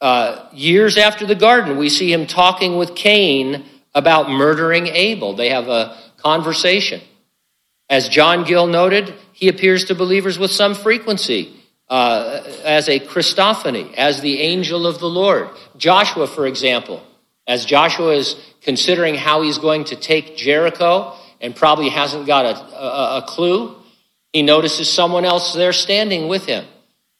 Uh, 0.00 0.48
years 0.52 0.96
after 0.96 1.26
the 1.26 1.34
garden, 1.34 1.78
we 1.78 1.88
see 1.88 2.12
him 2.12 2.26
talking 2.26 2.76
with 2.76 2.94
Cain 2.94 3.64
about 3.94 4.30
murdering 4.30 4.86
Abel. 4.86 5.34
They 5.34 5.48
have 5.48 5.68
a 5.68 5.96
conversation. 6.18 7.00
As 7.88 8.08
John 8.08 8.44
Gill 8.44 8.66
noted, 8.66 9.14
he 9.34 9.48
appears 9.48 9.86
to 9.86 9.94
believers 9.96 10.38
with 10.38 10.52
some 10.52 10.74
frequency 10.74 11.52
uh, 11.88 12.40
as 12.64 12.88
a 12.88 13.00
Christophany, 13.00 13.92
as 13.94 14.20
the 14.20 14.40
angel 14.40 14.86
of 14.86 15.00
the 15.00 15.08
Lord. 15.08 15.48
Joshua, 15.76 16.28
for 16.28 16.46
example, 16.46 17.02
as 17.46 17.64
Joshua 17.64 18.14
is 18.14 18.36
considering 18.62 19.16
how 19.16 19.42
he's 19.42 19.58
going 19.58 19.84
to 19.86 19.96
take 19.96 20.36
Jericho 20.36 21.14
and 21.40 21.54
probably 21.54 21.88
hasn't 21.90 22.26
got 22.26 22.46
a, 22.46 22.56
a, 22.56 23.18
a 23.18 23.24
clue, 23.26 23.76
he 24.32 24.42
notices 24.42 24.88
someone 24.88 25.24
else 25.24 25.52
there 25.52 25.72
standing 25.72 26.28
with 26.28 26.46
him. 26.46 26.64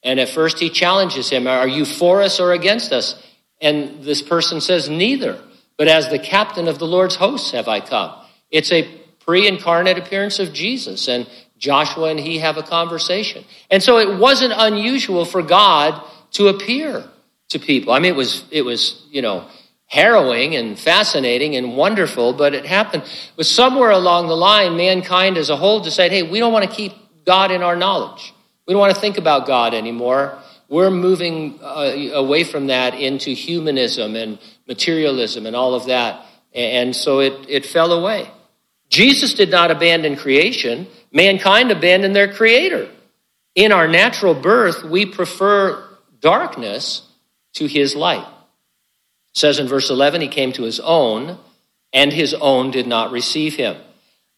And 0.05 0.20
at 0.20 0.29
first 0.29 0.61
he 0.61 0.70
challenges 0.70 1.29
him, 1.29 1.48
Are 1.48 1.68
you 1.68 1.85
for 1.85 2.22
us 2.22 2.38
or 2.38 2.53
against 2.53 2.92
us? 2.92 3.20
And 3.61 4.05
this 4.05 4.22
person 4.22 4.61
says, 4.61 4.88
Neither. 4.88 5.40
But 5.77 5.88
as 5.88 6.09
the 6.09 6.18
captain 6.20 6.68
of 6.68 6.79
the 6.79 6.87
Lord's 6.87 7.16
hosts 7.16 7.50
have 7.50 7.66
I 7.66 7.81
come. 7.81 8.14
It's 8.50 8.70
a 8.70 8.88
pre 9.18 9.48
incarnate 9.48 9.98
appearance 9.98 10.38
of 10.38 10.53
Jesus. 10.53 11.09
And 11.09 11.29
Joshua 11.64 12.11
and 12.11 12.20
he 12.20 12.38
have 12.38 12.57
a 12.59 12.62
conversation. 12.62 13.44
And 13.70 13.83
so 13.83 13.98
it 13.98 14.18
wasn't 14.18 14.53
unusual 14.55 15.24
for 15.24 15.42
God 15.42 15.90
to 16.33 16.48
appear 16.48 17.05
to 17.48 17.59
people. 17.59 17.92
I 17.92 17.98
mean, 18.00 18.12
it 18.12 18.16
was, 18.16 18.44
it 18.50 18.62
was, 18.62 19.03
you 19.11 19.22
know, 19.22 19.46
harrowing 19.87 20.57
and 20.57 20.79
fascinating 20.79 21.57
and 21.57 21.77
wonderful, 21.77 22.33
but 22.33 22.53
it 22.53 22.66
happened. 22.66 23.05
But 23.37 23.46
somewhere 23.46 23.90
along 23.90 24.29
the 24.29 24.37
line, 24.37 24.77
mankind 24.77 25.38
as 25.38 25.50
a 25.50 25.57
whole 25.57 25.81
decided, 25.81 26.12
hey, 26.12 26.22
we 26.22 26.38
don't 26.38 26.53
want 26.53 26.68
to 26.68 26.77
keep 26.77 26.92
God 27.24 27.50
in 27.50 27.62
our 27.62 27.77
knowledge. 27.77 28.35
We 28.66 28.74
don't 28.74 28.81
want 28.81 28.94
to 28.94 29.00
think 29.00 29.18
about 29.18 29.46
God 29.46 29.72
anymore. 29.72 30.38
We're 30.68 30.90
moving 30.90 31.59
uh, 31.62 31.94
away 32.14 32.44
from 32.44 32.68
that 32.68 32.94
into 32.94 33.31
humanism 33.31 34.16
and 34.16 34.38
materialism 34.66 35.46
and 35.46 35.55
all 35.55 35.74
of 35.74 35.87
that. 35.87 36.27
And 36.55 36.94
so 36.94 37.20
it, 37.20 37.46
it 37.48 37.66
fell 37.66 37.92
away. 37.92 38.31
Jesus 38.88 39.35
did 39.35 39.51
not 39.51 39.70
abandon 39.70 40.16
creation, 40.16 40.87
mankind 41.12 41.70
abandoned 41.70 42.14
their 42.14 42.33
creator. 42.33 42.88
In 43.55 43.73
our 43.73 43.88
natural 43.88 44.35
birth, 44.35 44.85
we 44.85 45.07
prefer 45.07 45.88
darkness 46.20 47.03
to 47.55 47.66
his 47.66 47.94
light. 47.94 48.27
It 48.27 49.38
says 49.38 49.59
in 49.59 49.68
verse 49.68 49.90
11, 49.90 50.20
he 50.20 50.29
came 50.29 50.53
to 50.53 50.62
his 50.62 50.81
own, 50.81 51.38
and 51.92 52.12
his 52.12 52.35
own 52.35 52.70
did 52.70 52.87
not 52.87 53.12
receive 53.12 53.55
him. 53.55 53.77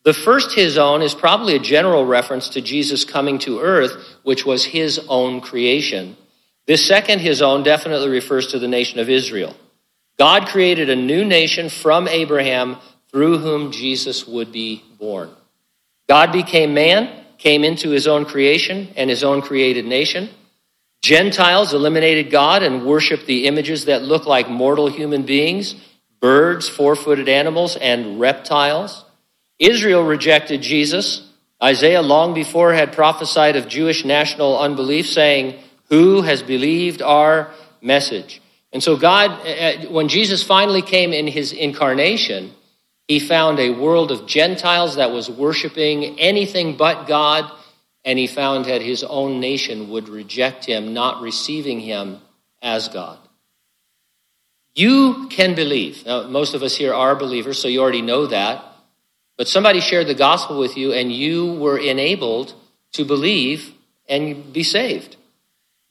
The 0.05 0.15
first 0.15 0.55
his 0.55 0.79
own 0.79 1.03
is 1.03 1.15
probably 1.15 1.57
a 1.57 1.61
general 1.61 2.07
reference 2.07 2.51
to 2.51 2.61
Jesus 2.61 3.05
coming 3.05 3.39
to 3.41 3.61
earth, 3.61 3.93
which 4.23 4.47
was 4.47 4.65
his 4.65 5.01
own 5.09 5.41
creation. 5.41 6.17
This 6.67 6.87
second 6.87 7.21
his 7.21 7.43
own 7.43 7.63
definitely 7.63 8.09
refers 8.09 8.49
to 8.49 8.59
the 8.59 8.69
nation 8.69 9.01
of 9.01 9.09
Israel. 9.09 9.57
God 10.19 10.47
created 10.47 10.91
a 10.91 10.97
new 10.97 11.25
nation 11.25 11.69
from 11.69 12.07
Abraham 12.07 12.77
through 13.16 13.38
whom 13.38 13.72
Jesus 13.72 14.26
would 14.26 14.52
be 14.52 14.85
born. 14.98 15.31
God 16.07 16.33
became 16.33 16.74
man, 16.74 17.24
came 17.38 17.64
into 17.64 17.88
his 17.88 18.07
own 18.07 18.26
creation 18.26 18.88
and 18.94 19.09
his 19.09 19.24
own 19.24 19.40
created 19.40 19.87
nation. 19.87 20.29
Gentiles 21.00 21.72
eliminated 21.72 22.31
God 22.31 22.62
and 22.62 22.85
worshiped 22.85 23.24
the 23.24 23.46
images 23.46 23.87
that 23.87 24.02
look 24.02 24.26
like 24.26 24.50
mortal 24.50 24.88
human 24.88 25.22
beings, 25.22 25.76
birds, 26.20 26.68
four 26.68 26.94
footed 26.94 27.26
animals, 27.26 27.74
and 27.76 28.20
reptiles. 28.20 29.02
Israel 29.59 30.05
rejected 30.05 30.61
Jesus. 30.61 31.26
Isaiah, 31.62 32.02
long 32.02 32.35
before, 32.35 32.74
had 32.74 32.92
prophesied 32.92 33.57
of 33.57 33.66
Jewish 33.66 34.05
national 34.05 34.59
unbelief, 34.59 35.09
saying, 35.09 35.59
Who 35.88 36.20
has 36.20 36.42
believed 36.42 37.00
our 37.00 37.50
message? 37.81 38.42
And 38.74 38.83
so, 38.83 38.98
God, 38.98 39.31
uh, 39.31 39.44
uh, 39.44 39.72
when 39.90 40.09
Jesus 40.09 40.42
finally 40.42 40.83
came 40.83 41.14
in 41.14 41.26
his 41.26 41.55
incarnation, 41.55 42.52
he 43.09 43.21
found 43.21 43.59
a 43.59 43.71
world 43.71 44.11
of 44.11 44.27
Gentiles 44.27 44.97
that 44.97 45.12
was 45.12 45.31
worshiping 45.31 46.19
anything 46.19 46.77
but 46.77 47.07
God, 47.07 47.51
and 48.05 48.19
he 48.19 48.27
found 48.27 48.64
that 48.64 48.83
his 48.83 49.05
own 49.05 49.40
nation 49.40 49.90
would 49.90 50.09
reject 50.09 50.64
him, 50.64 50.92
not 50.92 51.23
receiving 51.23 51.81
him 51.81 52.21
as 52.61 52.88
God. 52.88 53.19
You 54.75 55.29
can 55.29 55.55
believe. 55.55 56.05
Now, 56.05 56.27
most 56.27 56.55
of 56.55 56.62
us 56.62 56.77
here 56.77 56.92
are 56.92 57.14
believers, 57.14 57.61
so 57.61 57.69
you 57.69 57.81
already 57.81 58.03
know 58.03 58.27
that. 58.27 58.64
But 59.38 59.49
somebody 59.49 59.81
shared 59.81 60.07
the 60.07 60.14
gospel 60.14 60.59
with 60.59 60.77
you, 60.77 60.92
and 60.92 61.12
you 61.12 61.55
were 61.55 61.79
enabled 61.79 62.55
to 62.92 63.05
believe 63.05 63.73
and 64.09 64.53
be 64.53 64.62
saved. 64.62 65.16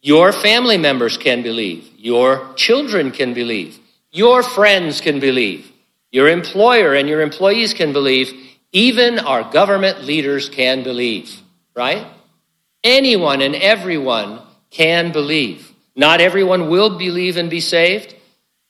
Your 0.02 0.32
family 0.32 0.78
members 0.78 1.18
can 1.18 1.42
believe. 1.42 1.90
Your 1.98 2.54
children 2.56 3.12
can 3.12 3.34
believe. 3.34 3.80
Your 4.12 4.44
friends 4.44 5.02
can 5.02 5.20
believe. 5.20 5.72
Your 6.16 6.30
employer 6.30 6.94
and 6.94 7.10
your 7.10 7.20
employees 7.20 7.74
can 7.74 7.92
believe. 7.92 8.32
Even 8.72 9.20
our 9.20 9.52
government 9.52 10.06
leaders 10.06 10.48
can 10.48 10.82
believe, 10.82 11.42
right? 11.76 12.08
Anyone 12.86 13.42
and 13.42 13.54
everyone 13.54 14.40
can 14.70 15.12
believe. 15.12 15.74
Not 15.94 16.22
everyone 16.22 16.70
will 16.70 16.98
believe 16.98 17.36
and 17.36 17.50
be 17.50 17.60
saved. 17.60 18.16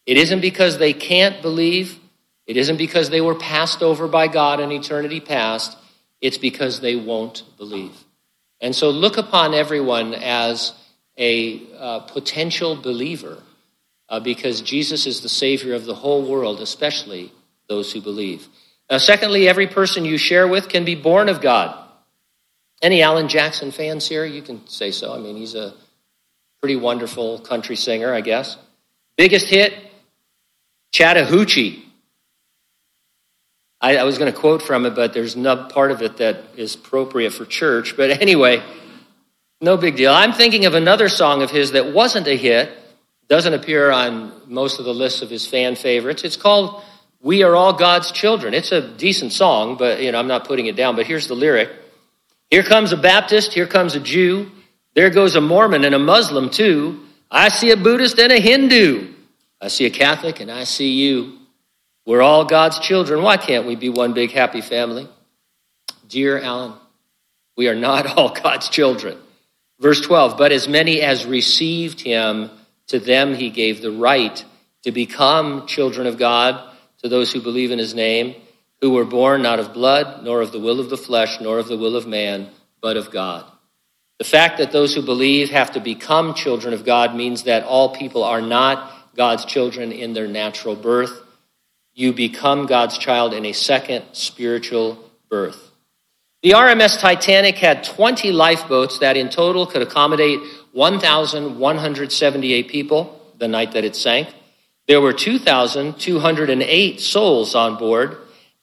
It 0.07 0.17
isn't 0.17 0.39
because 0.41 0.79
they 0.79 0.91
can't 0.93 1.43
believe. 1.43 1.99
It 2.47 2.57
isn't 2.57 2.77
because 2.77 3.11
they 3.11 3.21
were 3.21 3.35
passed 3.35 3.83
over 3.83 4.07
by 4.07 4.27
God 4.27 4.59
in 4.59 4.71
eternity 4.71 5.19
past. 5.19 5.77
It's 6.21 6.39
because 6.39 6.79
they 6.79 6.95
won't 6.95 7.43
believe. 7.59 7.95
And 8.59 8.75
so 8.75 8.89
look 8.89 9.17
upon 9.17 9.53
everyone 9.53 10.15
as 10.15 10.73
a 11.15 11.61
uh, 11.77 11.99
potential 11.99 12.75
believer 12.75 13.37
uh, 14.09 14.19
because 14.19 14.61
Jesus 14.61 15.05
is 15.05 15.21
the 15.21 15.29
Savior 15.29 15.73
of 15.73 15.85
the 15.85 15.95
whole 15.95 16.29
world, 16.29 16.61
especially 16.61 17.31
those 17.67 17.91
who 17.91 18.01
believe. 18.01 18.47
Now, 18.89 18.97
secondly, 18.97 19.47
every 19.47 19.67
person 19.67 20.05
you 20.05 20.17
share 20.17 20.47
with 20.47 20.69
can 20.69 20.85
be 20.85 20.95
born 20.95 21.29
of 21.29 21.41
God. 21.41 21.81
Any 22.81 23.01
Alan 23.01 23.27
Jackson 23.27 23.71
fans 23.71 24.07
here? 24.07 24.25
You 24.25 24.41
can 24.41 24.67
say 24.67 24.91
so. 24.91 25.13
I 25.13 25.17
mean, 25.17 25.37
he's 25.37 25.55
a 25.55 25.73
pretty 26.61 26.75
wonderful 26.75 27.39
country 27.39 27.75
singer, 27.75 28.13
I 28.13 28.21
guess. 28.21 28.57
Biggest 29.17 29.47
hit, 29.47 29.73
Chattahoochee. 30.91 31.83
I, 33.81 33.97
I 33.97 34.03
was 34.03 34.17
going 34.17 34.31
to 34.31 34.37
quote 34.37 34.61
from 34.61 34.85
it, 34.85 34.95
but 34.95 35.13
there's 35.13 35.35
no 35.35 35.65
part 35.65 35.91
of 35.91 36.01
it 36.01 36.17
that 36.17 36.43
is 36.57 36.75
appropriate 36.75 37.31
for 37.31 37.45
church. 37.45 37.95
But 37.97 38.21
anyway, 38.21 38.63
no 39.61 39.77
big 39.77 39.95
deal. 39.95 40.11
I'm 40.11 40.33
thinking 40.33 40.65
of 40.65 40.73
another 40.73 41.09
song 41.09 41.41
of 41.41 41.51
his 41.51 41.71
that 41.71 41.93
wasn't 41.93 42.27
a 42.27 42.35
hit, 42.35 42.71
doesn't 43.27 43.53
appear 43.53 43.91
on 43.91 44.31
most 44.47 44.79
of 44.79 44.85
the 44.85 44.93
lists 44.93 45.21
of 45.21 45.29
his 45.29 45.47
fan 45.47 45.75
favorites. 45.75 46.23
It's 46.23 46.37
called 46.37 46.83
We 47.21 47.43
Are 47.43 47.55
All 47.55 47.73
God's 47.73 48.11
Children. 48.11 48.53
It's 48.53 48.71
a 48.71 48.95
decent 48.95 49.31
song, 49.31 49.77
but 49.77 50.01
you 50.01 50.11
know, 50.11 50.19
I'm 50.19 50.27
not 50.27 50.47
putting 50.47 50.67
it 50.67 50.75
down, 50.75 50.95
but 50.95 51.07
here's 51.07 51.27
the 51.27 51.33
lyric. 51.33 51.69
Here 52.49 52.63
comes 52.63 52.91
a 52.91 52.97
Baptist, 52.97 53.53
here 53.53 53.67
comes 53.67 53.95
a 53.95 53.99
Jew, 53.99 54.51
there 54.93 55.09
goes 55.09 55.35
a 55.35 55.41
Mormon 55.41 55.83
and 55.83 55.95
a 55.95 55.99
Muslim 55.99 56.49
too. 56.49 57.01
I 57.29 57.49
see 57.49 57.71
a 57.71 57.77
Buddhist 57.77 58.19
and 58.19 58.31
a 58.31 58.39
Hindu. 58.39 59.13
I 59.59 59.67
see 59.67 59.85
a 59.85 59.89
Catholic 59.89 60.39
and 60.39 60.51
I 60.51 60.63
see 60.63 60.91
you. 60.91 61.39
We're 62.05 62.21
all 62.21 62.45
God's 62.45 62.79
children. 62.79 63.23
Why 63.23 63.37
can't 63.37 63.65
we 63.65 63.75
be 63.75 63.89
one 63.89 64.13
big 64.13 64.31
happy 64.31 64.61
family? 64.61 65.09
Dear 66.07 66.39
Alan, 66.39 66.73
we 67.57 67.67
are 67.67 67.75
not 67.75 68.05
all 68.17 68.29
God's 68.29 68.69
children. 68.69 69.17
Verse 69.79 69.99
12, 70.01 70.37
but 70.37 70.51
as 70.51 70.67
many 70.67 71.01
as 71.01 71.25
received 71.25 71.99
him, 71.99 72.49
to 72.87 72.99
them 72.99 73.35
he 73.35 73.49
gave 73.49 73.81
the 73.81 73.91
right 73.91 74.43
to 74.83 74.91
become 74.91 75.65
children 75.67 76.07
of 76.07 76.17
God, 76.17 76.61
to 76.99 77.09
those 77.09 77.31
who 77.31 77.41
believe 77.41 77.71
in 77.71 77.79
his 77.79 77.95
name, 77.95 78.35
who 78.81 78.91
were 78.91 79.05
born 79.05 79.41
not 79.41 79.59
of 79.59 79.73
blood, 79.73 80.23
nor 80.23 80.41
of 80.41 80.51
the 80.51 80.59
will 80.59 80.79
of 80.79 80.89
the 80.89 80.97
flesh, 80.97 81.39
nor 81.41 81.57
of 81.57 81.67
the 81.67 81.77
will 81.77 81.95
of 81.95 82.05
man, 82.05 82.49
but 82.81 82.97
of 82.97 83.11
God. 83.11 83.45
The 84.19 84.25
fact 84.25 84.59
that 84.59 84.71
those 84.71 84.95
who 84.95 85.01
believe 85.01 85.49
have 85.49 85.71
to 85.71 85.79
become 85.79 86.35
children 86.35 86.73
of 86.73 86.85
God 86.85 87.15
means 87.15 87.43
that 87.43 87.63
all 87.63 87.95
people 87.95 88.23
are 88.23 88.41
not 88.41 88.91
God's 89.15 89.45
children 89.45 89.91
in 89.91 90.13
their 90.13 90.27
natural 90.27 90.75
birth. 90.75 91.21
You 91.93 92.13
become 92.13 92.65
God's 92.65 92.97
child 92.97 93.33
in 93.33 93.45
a 93.45 93.53
second 93.53 94.05
spiritual 94.13 94.99
birth. 95.29 95.71
The 96.43 96.51
RMS 96.51 96.99
Titanic 96.99 97.57
had 97.57 97.83
20 97.83 98.31
lifeboats 98.31 98.99
that 98.99 99.17
in 99.17 99.29
total 99.29 99.65
could 99.65 99.81
accommodate 99.81 100.39
1,178 100.75 102.67
people 102.67 103.21
the 103.37 103.47
night 103.47 103.71
that 103.71 103.85
it 103.85 103.95
sank. 103.95 104.27
There 104.89 104.99
were 104.99 105.13
2,208 105.13 106.99
souls 106.99 107.55
on 107.55 107.77
board. 107.77 108.17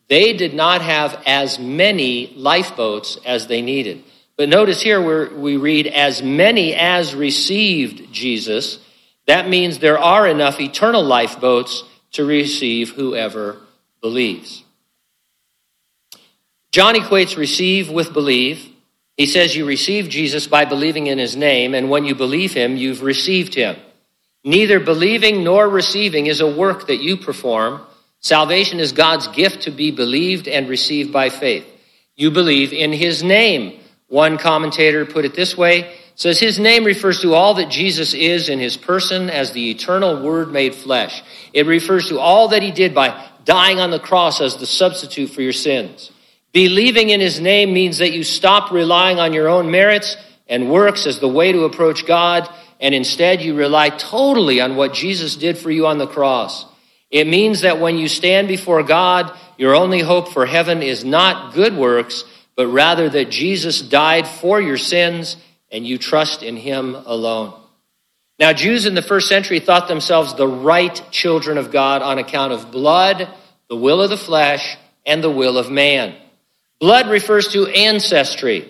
They 0.09 0.35
did 0.35 0.53
not 0.53 0.83
have 0.83 1.23
as 1.25 1.59
many 1.59 2.35
lifeboats 2.37 3.17
as 3.25 3.47
they 3.47 3.63
needed. 3.63 4.05
But 4.37 4.51
notice 4.51 4.83
here 4.83 5.01
where 5.01 5.31
we 5.31 5.57
read, 5.57 5.87
as 5.87 6.23
many 6.23 6.75
as 6.75 7.15
received 7.15 8.13
Jesus. 8.13 8.79
That 9.27 9.49
means 9.49 9.79
there 9.79 9.99
are 9.99 10.29
enough 10.29 10.61
eternal 10.61 11.03
lifeboats 11.03 11.83
to 12.13 12.27
receive 12.27 12.91
whoever 12.91 13.57
believes. 14.03 14.65
John 16.73 16.95
equates 16.95 17.39
receive 17.39 17.89
with 17.89 18.13
believe. 18.13 18.69
He 19.17 19.27
says 19.27 19.55
you 19.55 19.67
receive 19.67 20.09
Jesus 20.09 20.47
by 20.47 20.65
believing 20.65 21.07
in 21.07 21.19
his 21.19 21.37
name, 21.37 21.75
and 21.75 21.91
when 21.91 22.05
you 22.05 22.15
believe 22.15 22.55
him, 22.55 22.77
you've 22.77 23.03
received 23.03 23.55
him. 23.55 23.77
Neither 24.45 24.81
believing 24.81 25.45
nor 25.45 25.69
receiving 25.69 26.27
is 26.27 26.41
a 26.41 26.51
work 26.51 26.87
that 26.89 27.03
you 27.03 27.17
perform. 27.17 27.83
Salvation 28.21 28.81
is 28.81 28.93
God's 28.93 29.29
gift 29.29 29.63
to 29.63 29.71
be 29.71 29.91
believed 29.91 30.49
and 30.49 30.69
received 30.69 31.13
by 31.13 31.29
faith. 31.29 31.67
You 32.17 32.31
believe 32.31 32.73
in 32.73 32.93
his 32.93 33.23
name. 33.23 33.81
One 34.09 34.39
commentator 34.39 35.07
put 35.07 35.25
it 35.25 35.35
this 35.35 35.57
way 35.57 35.97
says 36.15 36.39
his 36.39 36.59
name 36.59 36.85
refers 36.85 37.21
to 37.23 37.35
all 37.35 37.55
that 37.55 37.71
Jesus 37.71 38.15
is 38.15 38.49
in 38.49 38.59
his 38.59 38.77
person 38.77 39.31
as 39.31 39.53
the 39.53 39.71
eternal 39.71 40.23
word 40.23 40.53
made 40.53 40.75
flesh. 40.75 41.23
It 41.53 41.67
refers 41.67 42.09
to 42.09 42.19
all 42.19 42.49
that 42.49 42.63
he 42.63 42.71
did 42.71 42.95
by 42.95 43.29
dying 43.45 43.81
on 43.81 43.91
the 43.91 43.99
cross 43.99 44.41
as 44.41 44.57
the 44.57 44.67
substitute 44.67 45.31
for 45.31 45.43
your 45.43 45.53
sins. 45.53 46.11
Believing 46.53 47.11
in 47.11 47.21
his 47.21 47.41
name 47.41 47.73
means 47.73 47.99
that 47.99 48.13
you 48.13 48.25
stop 48.25 48.71
relying 48.71 49.19
on 49.19 49.33
your 49.33 49.49
own 49.49 49.71
merits 49.71 50.17
and 50.47 50.71
works 50.71 51.07
as 51.07 51.19
the 51.19 51.29
way 51.29 51.53
to 51.53 51.65
approach 51.65 52.07
God, 52.07 52.49
and 52.79 52.95
instead 52.95 53.41
you 53.41 53.55
rely 53.55 53.89
totally 53.89 54.61
on 54.61 54.77
what 54.77 54.93
Jesus 54.93 55.37
did 55.37 55.57
for 55.57 55.71
you 55.71 55.87
on 55.87 55.99
the 55.99 56.07
cross. 56.07 56.67
It 57.11 57.27
means 57.27 57.63
that 57.63 57.81
when 57.81 57.97
you 57.97 58.09
stand 58.09 58.49
before 58.49 58.83
God, 58.83 59.33
your 59.57 59.75
only 59.75 60.01
hope 60.01 60.29
for 60.29 60.45
heaven 60.45 60.83
is 60.83 61.05
not 61.05 61.55
good 61.55 61.77
works, 61.77 62.25
but 62.57 62.67
rather 62.67 63.09
that 63.09 63.31
Jesus 63.31 63.81
died 63.81 64.27
for 64.27 64.61
your 64.61 64.77
sins 64.77 65.37
and 65.71 65.87
you 65.87 65.97
trust 65.97 66.43
in 66.43 66.57
him 66.57 66.95
alone. 66.95 67.55
Now, 68.39 68.53
Jews 68.53 68.87
in 68.87 68.95
the 68.95 69.03
first 69.03 69.29
century 69.29 69.61
thought 69.61 69.89
themselves 69.89 70.35
the 70.35 70.49
right 70.49 71.01
children 71.11 71.59
of 71.59 71.71
God 71.71 72.03
on 72.03 72.19
account 72.19 72.53
of 72.53 72.71
blood, 72.71 73.29
the 73.69 73.77
will 73.77 74.03
of 74.03 74.11
the 74.11 74.17
flesh, 74.17 74.77
and 75.07 75.23
the 75.23 75.31
will 75.31 75.57
of 75.57 75.71
man. 75.71 76.17
Blood 76.83 77.09
refers 77.11 77.47
to 77.53 77.69
ancestry. 77.69 78.69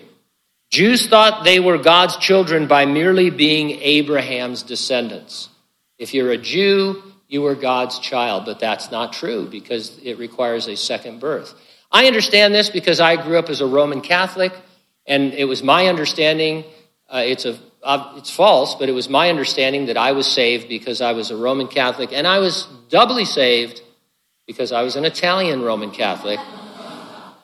Jews 0.69 1.07
thought 1.07 1.43
they 1.43 1.59
were 1.59 1.79
God's 1.79 2.15
children 2.17 2.67
by 2.67 2.85
merely 2.85 3.31
being 3.31 3.71
Abraham's 3.71 4.61
descendants. 4.61 5.49
If 5.97 6.13
you're 6.13 6.29
a 6.29 6.37
Jew, 6.37 7.01
you 7.27 7.43
are 7.47 7.55
God's 7.55 7.97
child, 7.97 8.45
but 8.45 8.59
that's 8.59 8.91
not 8.91 9.13
true 9.13 9.47
because 9.49 9.97
it 10.03 10.19
requires 10.19 10.67
a 10.67 10.77
second 10.77 11.21
birth. 11.21 11.55
I 11.91 12.05
understand 12.05 12.53
this 12.53 12.69
because 12.69 12.99
I 12.99 13.15
grew 13.15 13.39
up 13.39 13.49
as 13.49 13.61
a 13.61 13.65
Roman 13.65 14.01
Catholic, 14.01 14.53
and 15.07 15.33
it 15.33 15.45
was 15.45 15.63
my 15.63 15.87
understanding, 15.87 16.65
uh, 17.09 17.23
it's, 17.25 17.45
a, 17.45 17.57
uh, 17.81 18.13
it's 18.17 18.29
false, 18.29 18.75
but 18.75 18.89
it 18.89 18.93
was 18.93 19.09
my 19.09 19.31
understanding 19.31 19.87
that 19.87 19.97
I 19.97 20.11
was 20.11 20.27
saved 20.27 20.69
because 20.69 21.01
I 21.01 21.13
was 21.13 21.31
a 21.31 21.35
Roman 21.35 21.67
Catholic, 21.67 22.13
and 22.13 22.27
I 22.27 22.37
was 22.37 22.67
doubly 22.89 23.25
saved 23.25 23.81
because 24.45 24.71
I 24.71 24.83
was 24.83 24.97
an 24.97 25.03
Italian 25.03 25.63
Roman 25.63 25.89
Catholic. 25.89 26.39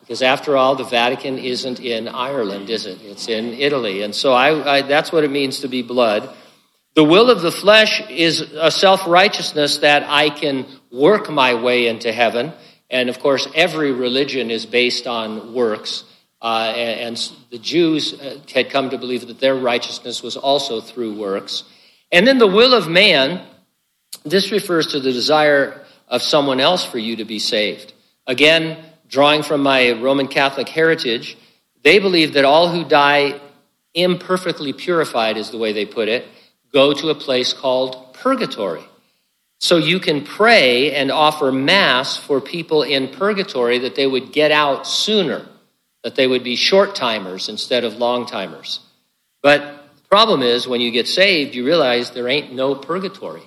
Because 0.10 0.24
after 0.24 0.58
all, 0.58 0.74
the 0.74 0.86
Vatican 0.86 1.38
isn't 1.38 1.80
in 1.80 2.08
Ireland, 2.08 2.72
is 2.72 2.88
it? 2.88 2.98
It's 3.04 3.28
in 3.28 3.54
Italy. 3.54 4.02
And 4.02 4.16
so 4.16 4.34
I, 4.34 4.78
I, 4.78 4.82
that's 4.82 5.12
what 5.12 5.24
it 5.24 5.30
means 5.30 5.60
to 5.60 5.68
be 5.68 5.84
blood. 5.84 6.36
The 6.96 7.04
will 7.04 7.30
of 7.30 7.44
the 7.44 7.52
flesh 7.52 8.02
is 8.10 8.42
a 8.42 8.72
self 8.72 9.06
righteousness 9.06 9.78
that 9.78 10.02
I 10.08 10.32
can 10.32 10.66
work 10.92 11.30
my 11.30 11.54
way 11.54 11.86
into 11.86 12.12
heaven. 12.12 12.54
And 12.90 13.08
of 13.08 13.20
course, 13.20 13.48
every 13.54 13.92
religion 13.92 14.50
is 14.50 14.66
based 14.66 15.06
on 15.06 15.54
works. 15.54 16.06
Uh, 16.42 16.74
and, 16.76 17.00
and, 17.02 17.32
the 17.52 17.60
Jews 17.60 18.20
uh, 18.20 18.40
had 18.52 18.72
come 18.72 18.90
to 18.90 18.98
believe 18.98 19.28
that 19.28 19.40
their 19.40 19.54
righteousness 19.54 20.24
was 20.24 20.38
also 20.38 20.82
through 20.82 21.20
works. 21.20 21.66
And 22.12 22.26
then 22.26 22.40
the 22.40 22.48
will 22.48 22.74
of 22.74 22.88
man, 22.88 23.46
this 24.26 24.52
refers 24.52 24.88
to 24.94 25.00
the 25.00 25.12
desire 25.12 25.86
of 26.08 26.24
someone 26.24 26.60
else 26.60 26.84
for 26.84 26.98
you 26.98 27.18
to 27.18 27.26
be 27.26 27.38
saved. 27.38 27.94
Again, 28.26 28.89
drawing 29.10 29.44
from 29.44 29.62
my 29.62 29.92
Roman 29.92 30.28
Catholic 30.28 30.70
heritage, 30.70 31.38
they 31.84 32.00
believe 32.00 32.34
that 32.34 32.46
all 32.46 32.70
who 32.70 32.86
die 32.86 33.42
imperfectly 33.94 34.72
purified, 34.72 35.36
is 35.36 35.50
the 35.50 35.58
way 35.58 35.74
they 35.74 35.86
put 35.86 36.08
it, 36.08 36.28
go 36.72 36.94
to 36.94 37.10
a 37.10 37.16
place 37.16 37.52
called 37.54 38.14
purgatory. 38.14 38.84
So 39.60 39.78
you 39.78 40.00
can 40.00 40.24
pray 40.24 40.94
and 40.94 41.12
offer 41.12 41.52
Mass 41.52 42.16
for 42.16 42.40
people 42.40 42.84
in 42.84 43.10
purgatory 43.10 43.80
that 43.80 43.96
they 43.96 44.08
would 44.08 44.32
get 44.32 44.52
out 44.52 44.88
sooner, 44.88 45.46
that 46.04 46.16
they 46.16 46.28
would 46.28 46.44
be 46.44 46.56
short 46.56 46.96
timers 46.96 47.50
instead 47.50 47.84
of 47.84 47.96
long 47.96 48.26
timers. 48.26 48.80
But 49.42 49.62
the 49.98 50.02
problem 50.10 50.44
is, 50.44 50.68
when 50.68 50.82
you 50.82 50.92
get 50.92 51.08
saved, 51.08 51.56
you 51.56 51.66
realize 51.66 52.12
there 52.12 52.30
ain't 52.30 52.54
no 52.54 52.76
purgatory. 52.76 53.44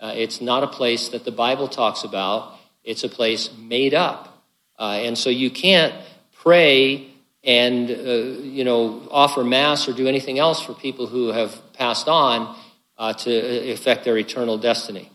Uh, 0.00 0.12
it's 0.16 0.40
not 0.40 0.64
a 0.64 0.68
place 0.68 1.10
that 1.10 1.24
the 1.24 1.30
Bible 1.30 1.68
talks 1.68 2.02
about, 2.02 2.58
it's 2.82 3.04
a 3.04 3.08
place 3.08 3.50
made 3.56 3.94
up. 3.94 4.33
Uh, 4.78 5.00
and 5.02 5.16
so 5.16 5.30
you 5.30 5.50
can't 5.50 5.94
pray 6.32 7.08
and 7.42 7.90
uh, 7.90 7.94
you 7.94 8.64
know 8.64 9.06
offer 9.10 9.44
mass 9.44 9.88
or 9.88 9.92
do 9.92 10.08
anything 10.08 10.38
else 10.38 10.62
for 10.62 10.72
people 10.74 11.06
who 11.06 11.28
have 11.28 11.60
passed 11.74 12.08
on 12.08 12.56
uh, 12.98 13.12
to 13.12 13.70
affect 13.72 14.04
their 14.04 14.16
eternal 14.16 14.58
destiny. 14.58 15.10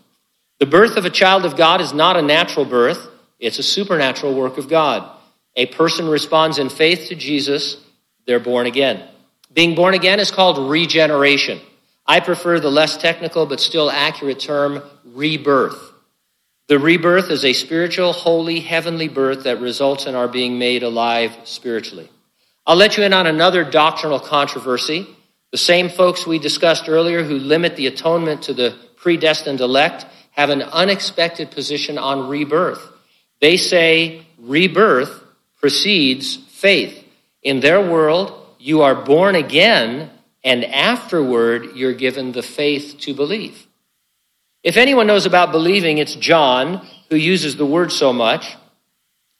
The 0.58 0.66
birth 0.66 0.96
of 0.96 1.04
a 1.04 1.10
child 1.10 1.44
of 1.44 1.56
God 1.56 1.80
is 1.80 1.92
not 1.92 2.16
a 2.16 2.22
natural 2.22 2.64
birth, 2.64 3.08
it's 3.38 3.58
a 3.58 3.62
supernatural 3.62 4.34
work 4.34 4.58
of 4.58 4.68
God. 4.68 5.10
A 5.56 5.66
person 5.66 6.08
responds 6.08 6.58
in 6.58 6.68
faith 6.68 7.08
to 7.08 7.14
Jesus, 7.14 7.76
they're 8.26 8.38
born 8.40 8.66
again. 8.66 9.02
Being 9.52 9.74
born 9.74 9.94
again 9.94 10.20
is 10.20 10.30
called 10.30 10.70
regeneration. 10.70 11.60
I 12.06 12.20
prefer 12.20 12.60
the 12.60 12.70
less 12.70 12.96
technical 12.96 13.46
but 13.46 13.60
still 13.60 13.90
accurate 13.90 14.38
term 14.38 14.82
rebirth. 15.04 15.89
The 16.70 16.78
rebirth 16.78 17.32
is 17.32 17.44
a 17.44 17.52
spiritual, 17.52 18.12
holy, 18.12 18.60
heavenly 18.60 19.08
birth 19.08 19.42
that 19.42 19.60
results 19.60 20.06
in 20.06 20.14
our 20.14 20.28
being 20.28 20.56
made 20.56 20.84
alive 20.84 21.36
spiritually. 21.42 22.08
I'll 22.64 22.76
let 22.76 22.96
you 22.96 23.02
in 23.02 23.12
on 23.12 23.26
another 23.26 23.64
doctrinal 23.64 24.20
controversy. 24.20 25.08
The 25.50 25.58
same 25.58 25.88
folks 25.88 26.28
we 26.28 26.38
discussed 26.38 26.88
earlier 26.88 27.24
who 27.24 27.40
limit 27.40 27.74
the 27.74 27.88
atonement 27.88 28.42
to 28.42 28.54
the 28.54 28.76
predestined 28.94 29.60
elect 29.60 30.06
have 30.30 30.50
an 30.50 30.62
unexpected 30.62 31.50
position 31.50 31.98
on 31.98 32.28
rebirth. 32.28 32.88
They 33.40 33.56
say 33.56 34.24
rebirth 34.38 35.24
precedes 35.58 36.36
faith. 36.36 37.04
In 37.42 37.58
their 37.58 37.80
world, 37.80 38.46
you 38.60 38.82
are 38.82 38.94
born 38.94 39.34
again, 39.34 40.08
and 40.44 40.64
afterward, 40.64 41.74
you're 41.74 41.94
given 41.94 42.30
the 42.30 42.44
faith 42.44 42.94
to 43.00 43.12
believe. 43.12 43.66
If 44.62 44.76
anyone 44.76 45.06
knows 45.06 45.26
about 45.26 45.52
believing, 45.52 45.98
it's 45.98 46.14
John 46.14 46.86
who 47.08 47.16
uses 47.16 47.56
the 47.56 47.66
word 47.66 47.90
so 47.92 48.12
much. 48.12 48.56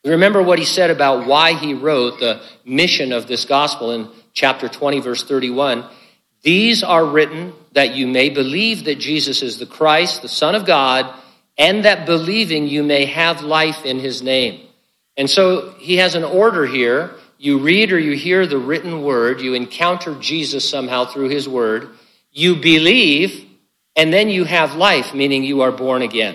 Remember 0.04 0.42
what 0.42 0.58
he 0.58 0.64
said 0.64 0.90
about 0.90 1.26
why 1.26 1.52
he 1.52 1.74
wrote 1.74 2.20
the 2.20 2.40
mission 2.64 3.12
of 3.12 3.26
this 3.26 3.44
gospel 3.44 3.90
in 3.90 4.08
chapter 4.32 4.68
20, 4.68 5.00
verse 5.00 5.22
31. 5.24 5.84
These 6.42 6.82
are 6.82 7.04
written 7.04 7.52
that 7.72 7.94
you 7.94 8.06
may 8.06 8.30
believe 8.30 8.84
that 8.84 8.98
Jesus 8.98 9.42
is 9.42 9.58
the 9.58 9.66
Christ, 9.66 10.22
the 10.22 10.28
Son 10.28 10.54
of 10.54 10.64
God, 10.64 11.14
and 11.58 11.84
that 11.84 12.06
believing 12.06 12.66
you 12.66 12.82
may 12.82 13.04
have 13.04 13.42
life 13.42 13.84
in 13.84 13.98
his 13.98 14.22
name. 14.22 14.66
And 15.18 15.28
so 15.28 15.72
he 15.78 15.96
has 15.98 16.14
an 16.14 16.24
order 16.24 16.64
here. 16.64 17.10
You 17.36 17.58
read 17.58 17.92
or 17.92 17.98
you 17.98 18.12
hear 18.12 18.46
the 18.46 18.58
written 18.58 19.02
word, 19.02 19.42
you 19.42 19.52
encounter 19.52 20.14
Jesus 20.14 20.66
somehow 20.66 21.04
through 21.04 21.28
his 21.28 21.46
word, 21.46 21.90
you 22.32 22.56
believe, 22.56 23.49
and 24.00 24.10
then 24.10 24.30
you 24.30 24.44
have 24.44 24.76
life, 24.76 25.12
meaning 25.12 25.44
you 25.44 25.60
are 25.60 25.70
born 25.70 26.00
again. 26.00 26.34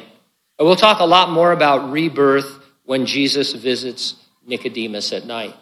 And 0.60 0.68
we'll 0.68 0.76
talk 0.76 1.00
a 1.00 1.06
lot 1.06 1.32
more 1.32 1.52
about 1.52 1.92
rebirth 1.92 2.60
when 2.84 3.08
Jesus 3.08 3.54
visits 3.54 4.14
Nicodemus 4.46 5.12
at 5.12 5.26
night. 5.26 5.56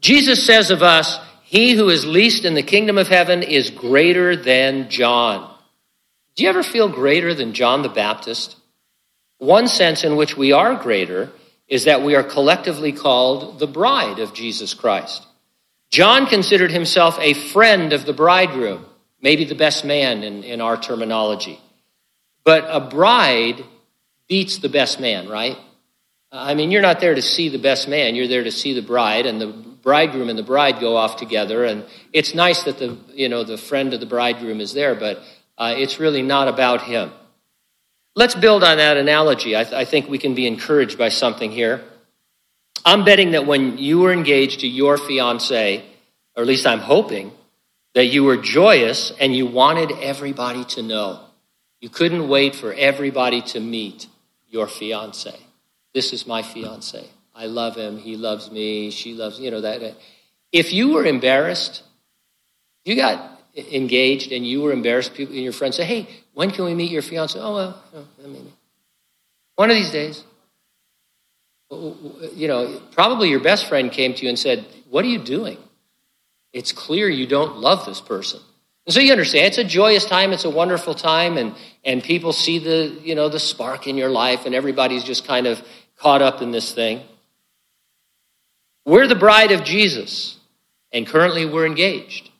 Jesus 0.00 0.46
says 0.46 0.70
of 0.70 0.80
us, 0.80 1.18
He 1.42 1.72
who 1.72 1.88
is 1.88 2.06
least 2.06 2.44
in 2.44 2.54
the 2.54 2.62
kingdom 2.62 2.98
of 2.98 3.08
heaven 3.08 3.42
is 3.42 3.70
greater 3.70 4.36
than 4.36 4.90
John. 4.90 5.52
Do 6.36 6.44
you 6.44 6.50
ever 6.50 6.62
feel 6.62 6.88
greater 6.88 7.34
than 7.34 7.52
John 7.52 7.82
the 7.82 7.88
Baptist? 7.88 8.54
One 9.38 9.66
sense 9.66 10.04
in 10.04 10.14
which 10.14 10.36
we 10.36 10.52
are 10.52 10.76
greater 10.76 11.32
is 11.66 11.86
that 11.86 12.04
we 12.04 12.14
are 12.14 12.22
collectively 12.22 12.92
called 12.92 13.58
the 13.58 13.66
bride 13.66 14.20
of 14.20 14.34
Jesus 14.34 14.72
Christ. 14.72 15.26
John 15.90 16.26
considered 16.26 16.70
himself 16.70 17.18
a 17.20 17.34
friend 17.34 17.92
of 17.92 18.04
the 18.06 18.12
bridegroom 18.12 18.84
maybe 19.20 19.44
the 19.44 19.54
best 19.54 19.84
man 19.84 20.22
in, 20.22 20.44
in 20.44 20.60
our 20.60 20.76
terminology. 20.76 21.60
But 22.44 22.64
a 22.68 22.80
bride 22.80 23.64
beats 24.28 24.58
the 24.58 24.68
best 24.68 25.00
man, 25.00 25.28
right? 25.28 25.56
I 26.30 26.54
mean, 26.54 26.70
you're 26.70 26.82
not 26.82 27.00
there 27.00 27.14
to 27.14 27.22
see 27.22 27.48
the 27.48 27.58
best 27.58 27.88
man, 27.88 28.14
you're 28.14 28.28
there 28.28 28.44
to 28.44 28.52
see 28.52 28.74
the 28.74 28.82
bride, 28.82 29.26
and 29.26 29.40
the 29.40 29.46
bridegroom 29.46 30.28
and 30.28 30.38
the 30.38 30.42
bride 30.42 30.80
go 30.80 30.96
off 30.96 31.16
together. 31.16 31.64
And 31.64 31.84
it's 32.12 32.34
nice 32.34 32.64
that 32.64 32.78
the, 32.78 32.98
you 33.14 33.28
know, 33.28 33.44
the 33.44 33.56
friend 33.56 33.94
of 33.94 34.00
the 34.00 34.06
bridegroom 34.06 34.60
is 34.60 34.74
there, 34.74 34.94
but 34.94 35.22
uh, 35.56 35.74
it's 35.76 35.98
really 35.98 36.22
not 36.22 36.48
about 36.48 36.82
him. 36.82 37.10
Let's 38.14 38.34
build 38.34 38.64
on 38.64 38.76
that 38.78 38.96
analogy. 38.96 39.56
I, 39.56 39.64
th- 39.64 39.74
I 39.74 39.84
think 39.84 40.08
we 40.08 40.18
can 40.18 40.34
be 40.34 40.46
encouraged 40.46 40.98
by 40.98 41.08
something 41.08 41.50
here. 41.50 41.84
I'm 42.84 43.04
betting 43.04 43.30
that 43.32 43.46
when 43.46 43.78
you 43.78 44.00
were 44.00 44.12
engaged 44.12 44.60
to 44.60 44.68
your 44.68 44.98
fiance, 44.98 45.84
or 46.36 46.42
at 46.42 46.46
least 46.46 46.66
I'm 46.66 46.80
hoping, 46.80 47.32
that 47.98 48.06
you 48.06 48.22
were 48.22 48.36
joyous 48.36 49.10
and 49.18 49.34
you 49.34 49.44
wanted 49.44 49.90
everybody 49.90 50.64
to 50.64 50.82
know. 50.82 51.18
You 51.80 51.88
couldn't 51.88 52.28
wait 52.28 52.54
for 52.54 52.72
everybody 52.72 53.42
to 53.42 53.58
meet 53.58 54.06
your 54.46 54.68
fiance. 54.68 55.34
This 55.94 56.12
is 56.12 56.24
my 56.24 56.42
fiance. 56.42 57.04
I 57.34 57.46
love 57.46 57.74
him. 57.74 57.98
He 57.98 58.14
loves 58.14 58.52
me. 58.52 58.92
She 58.92 59.14
loves, 59.14 59.40
you 59.40 59.50
know, 59.50 59.62
that. 59.62 59.96
If 60.52 60.72
you 60.72 60.92
were 60.92 61.04
embarrassed, 61.06 61.82
you 62.84 62.94
got 62.94 63.40
engaged 63.56 64.30
and 64.30 64.46
you 64.46 64.62
were 64.62 64.70
embarrassed, 64.70 65.14
people 65.14 65.34
and 65.34 65.42
your 65.42 65.52
friends 65.52 65.74
say, 65.74 65.84
hey, 65.84 66.08
when 66.34 66.52
can 66.52 66.66
we 66.66 66.74
meet 66.74 66.92
your 66.92 67.02
fiance? 67.02 67.36
Oh, 67.36 67.52
well, 67.52 67.82
oh, 67.96 68.06
I 68.22 68.28
mean, 68.28 68.52
one 69.56 69.70
of 69.70 69.76
these 69.76 69.90
days. 69.90 70.22
You 71.68 72.46
know, 72.46 72.80
probably 72.92 73.28
your 73.28 73.40
best 73.40 73.68
friend 73.68 73.90
came 73.90 74.14
to 74.14 74.22
you 74.22 74.28
and 74.28 74.38
said, 74.38 74.64
what 74.88 75.04
are 75.04 75.08
you 75.08 75.18
doing? 75.18 75.58
It's 76.52 76.72
clear 76.72 77.08
you 77.08 77.26
don't 77.26 77.58
love 77.58 77.86
this 77.86 78.00
person. 78.00 78.40
And 78.86 78.94
so 78.94 79.00
you 79.00 79.12
understand 79.12 79.48
it's 79.48 79.58
a 79.58 79.64
joyous 79.64 80.06
time, 80.06 80.32
it's 80.32 80.46
a 80.46 80.50
wonderful 80.50 80.94
time, 80.94 81.36
and, 81.36 81.54
and 81.84 82.02
people 82.02 82.32
see 82.32 82.58
the, 82.58 82.98
you 83.02 83.14
know, 83.14 83.28
the 83.28 83.38
spark 83.38 83.86
in 83.86 83.98
your 83.98 84.08
life, 84.08 84.46
and 84.46 84.54
everybody's 84.54 85.04
just 85.04 85.26
kind 85.26 85.46
of 85.46 85.62
caught 85.98 86.22
up 86.22 86.40
in 86.40 86.52
this 86.52 86.72
thing. 86.72 87.02
We're 88.86 89.06
the 89.06 89.14
bride 89.14 89.52
of 89.52 89.62
Jesus, 89.62 90.38
and 90.90 91.06
currently 91.06 91.44
we're 91.44 91.66
engaged. 91.66 92.30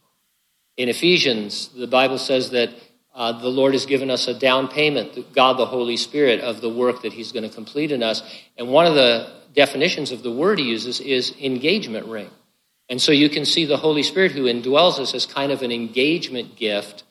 In 0.78 0.88
Ephesians, 0.88 1.68
the 1.68 1.86
Bible 1.86 2.16
says 2.16 2.50
that 2.50 2.70
uh, 3.14 3.32
the 3.32 3.48
Lord 3.48 3.74
has 3.74 3.84
given 3.84 4.10
us 4.10 4.28
a 4.28 4.32
down 4.32 4.68
payment, 4.68 5.34
God 5.34 5.58
the 5.58 5.66
Holy 5.66 5.98
Spirit, 5.98 6.40
of 6.40 6.62
the 6.62 6.70
work 6.70 7.02
that 7.02 7.12
He's 7.12 7.32
going 7.32 7.46
to 7.46 7.54
complete 7.54 7.92
in 7.92 8.02
us. 8.02 8.22
And 8.56 8.68
one 8.68 8.86
of 8.86 8.94
the 8.94 9.30
definitions 9.52 10.12
of 10.12 10.22
the 10.22 10.30
word 10.30 10.58
He 10.58 10.66
uses 10.66 11.00
is 11.00 11.34
engagement 11.38 12.06
ring. 12.06 12.30
And 12.88 13.00
so 13.00 13.12
you 13.12 13.28
can 13.28 13.44
see 13.44 13.64
the 13.64 13.76
Holy 13.76 14.02
Spirit 14.02 14.32
who 14.32 14.44
indwells 14.44 14.98
us 14.98 15.14
as 15.14 15.26
kind 15.26 15.52
of 15.52 15.62
an 15.62 15.70
engagement 15.70 16.56
gift 16.56 17.04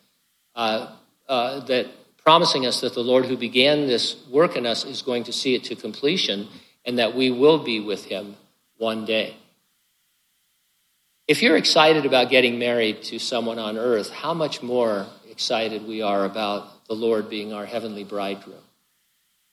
uh, 0.55 0.95
uh, 1.29 1.59
that 1.65 1.87
promising 2.23 2.65
us 2.65 2.81
that 2.81 2.93
the 2.93 3.03
Lord 3.03 3.25
who 3.25 3.37
began 3.37 3.87
this 3.87 4.17
work 4.29 4.55
in 4.55 4.65
us 4.65 4.85
is 4.85 5.01
going 5.01 5.23
to 5.25 5.33
see 5.33 5.55
it 5.55 5.63
to 5.65 5.75
completion 5.75 6.47
and 6.83 6.99
that 6.99 7.15
we 7.15 7.31
will 7.31 7.63
be 7.63 7.79
with 7.79 8.05
him 8.05 8.35
one 8.77 9.05
day. 9.05 9.35
If 11.27 11.41
you're 11.41 11.57
excited 11.57 12.05
about 12.05 12.29
getting 12.29 12.57
married 12.57 13.03
to 13.03 13.19
someone 13.19 13.59
on 13.59 13.77
earth, 13.77 14.09
how 14.09 14.33
much 14.33 14.63
more 14.63 15.07
excited 15.29 15.87
we 15.87 16.01
are 16.01 16.25
about 16.25 16.85
the 16.87 16.95
Lord 16.95 17.29
being 17.29 17.53
our 17.53 17.65
heavenly 17.65 18.03
bridegroom. 18.03 18.61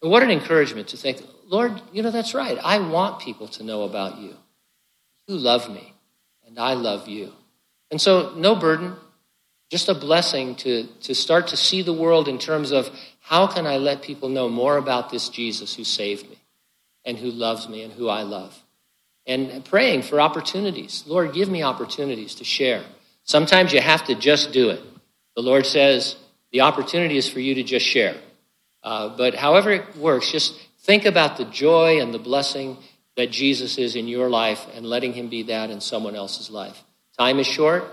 And 0.02 0.10
what 0.10 0.22
an 0.22 0.30
encouragement 0.30 0.88
to 0.88 0.96
think, 0.96 1.22
Lord, 1.46 1.80
you 1.92 2.02
know, 2.02 2.10
that's 2.10 2.34
right. 2.34 2.58
I 2.62 2.78
want 2.78 3.20
people 3.20 3.48
to 3.48 3.64
know 3.64 3.82
about 3.82 4.18
you. 4.18 4.34
You 5.26 5.36
love 5.36 5.70
me, 5.70 5.93
and 6.46 6.58
I 6.58 6.74
love 6.74 7.08
you. 7.08 7.32
And 7.90 8.00
so, 8.00 8.34
no 8.36 8.54
burden, 8.54 8.94
just 9.70 9.88
a 9.88 9.94
blessing 9.94 10.54
to, 10.56 10.86
to 11.02 11.14
start 11.14 11.48
to 11.48 11.56
see 11.56 11.82
the 11.82 11.92
world 11.92 12.28
in 12.28 12.38
terms 12.38 12.70
of 12.70 12.90
how 13.20 13.46
can 13.46 13.66
I 13.66 13.78
let 13.78 14.02
people 14.02 14.28
know 14.28 14.48
more 14.48 14.76
about 14.76 15.10
this 15.10 15.28
Jesus 15.28 15.74
who 15.74 15.84
saved 15.84 16.28
me 16.28 16.38
and 17.04 17.18
who 17.18 17.30
loves 17.30 17.68
me 17.68 17.82
and 17.82 17.92
who 17.92 18.08
I 18.08 18.22
love. 18.22 18.56
And 19.26 19.64
praying 19.64 20.02
for 20.02 20.20
opportunities. 20.20 21.04
Lord, 21.06 21.32
give 21.32 21.48
me 21.48 21.62
opportunities 21.62 22.34
to 22.36 22.44
share. 22.44 22.84
Sometimes 23.24 23.72
you 23.72 23.80
have 23.80 24.04
to 24.04 24.14
just 24.14 24.52
do 24.52 24.68
it. 24.68 24.82
The 25.34 25.42
Lord 25.42 25.64
says 25.64 26.16
the 26.52 26.60
opportunity 26.60 27.16
is 27.16 27.28
for 27.28 27.40
you 27.40 27.54
to 27.54 27.62
just 27.62 27.86
share. 27.86 28.16
Uh, 28.82 29.16
but 29.16 29.34
however 29.34 29.72
it 29.72 29.96
works, 29.96 30.30
just 30.30 30.60
think 30.80 31.06
about 31.06 31.38
the 31.38 31.46
joy 31.46 32.00
and 32.00 32.12
the 32.12 32.18
blessing 32.18 32.76
that 33.16 33.30
Jesus 33.30 33.78
is 33.78 33.96
in 33.96 34.08
your 34.08 34.28
life 34.28 34.66
and 34.74 34.86
letting 34.86 35.12
him 35.12 35.28
be 35.28 35.44
that 35.44 35.70
in 35.70 35.80
someone 35.80 36.16
else's 36.16 36.50
life. 36.50 36.82
Time 37.18 37.38
is 37.38 37.46
short. 37.46 37.84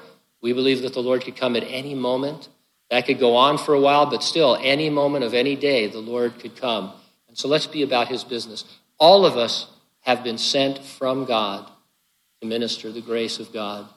We 0.42 0.54
believe 0.54 0.82
that 0.82 0.94
the 0.94 1.02
Lord 1.02 1.24
could 1.24 1.36
come 1.36 1.56
at 1.56 1.64
any 1.64 1.94
moment. 1.94 2.50
That 2.90 3.06
could 3.06 3.20
go 3.20 3.36
on 3.36 3.58
for 3.58 3.74
a 3.74 3.80
while, 3.80 4.08
but 4.08 4.24
still, 4.24 4.58
any 4.60 4.90
moment 4.90 5.24
of 5.24 5.34
any 5.34 5.56
day, 5.56 5.88
the 5.88 6.00
Lord 6.00 6.40
could 6.40 6.56
come. 6.56 6.92
And 7.28 7.38
so 7.38 7.48
let's 7.48 7.68
be 7.68 7.84
about 7.84 8.08
his 8.08 8.24
business. 8.24 8.66
All 8.98 9.26
of 9.26 9.38
us 9.38 9.68
have 10.02 10.24
been 10.24 10.38
sent 10.38 10.84
from 10.84 11.26
God 11.26 11.70
to 12.42 12.48
minister 12.48 12.92
the 12.92 13.02
grace 13.02 13.40
of 13.40 13.54
God 13.54 13.88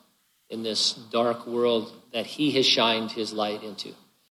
in 0.51 0.63
this 0.63 0.93
dark 0.93 1.47
world 1.47 1.93
that 2.13 2.27
he 2.27 2.53
has 2.53 2.67
shined 2.67 3.11
his 3.11 3.33
light 3.33 3.63
into. 3.63 3.95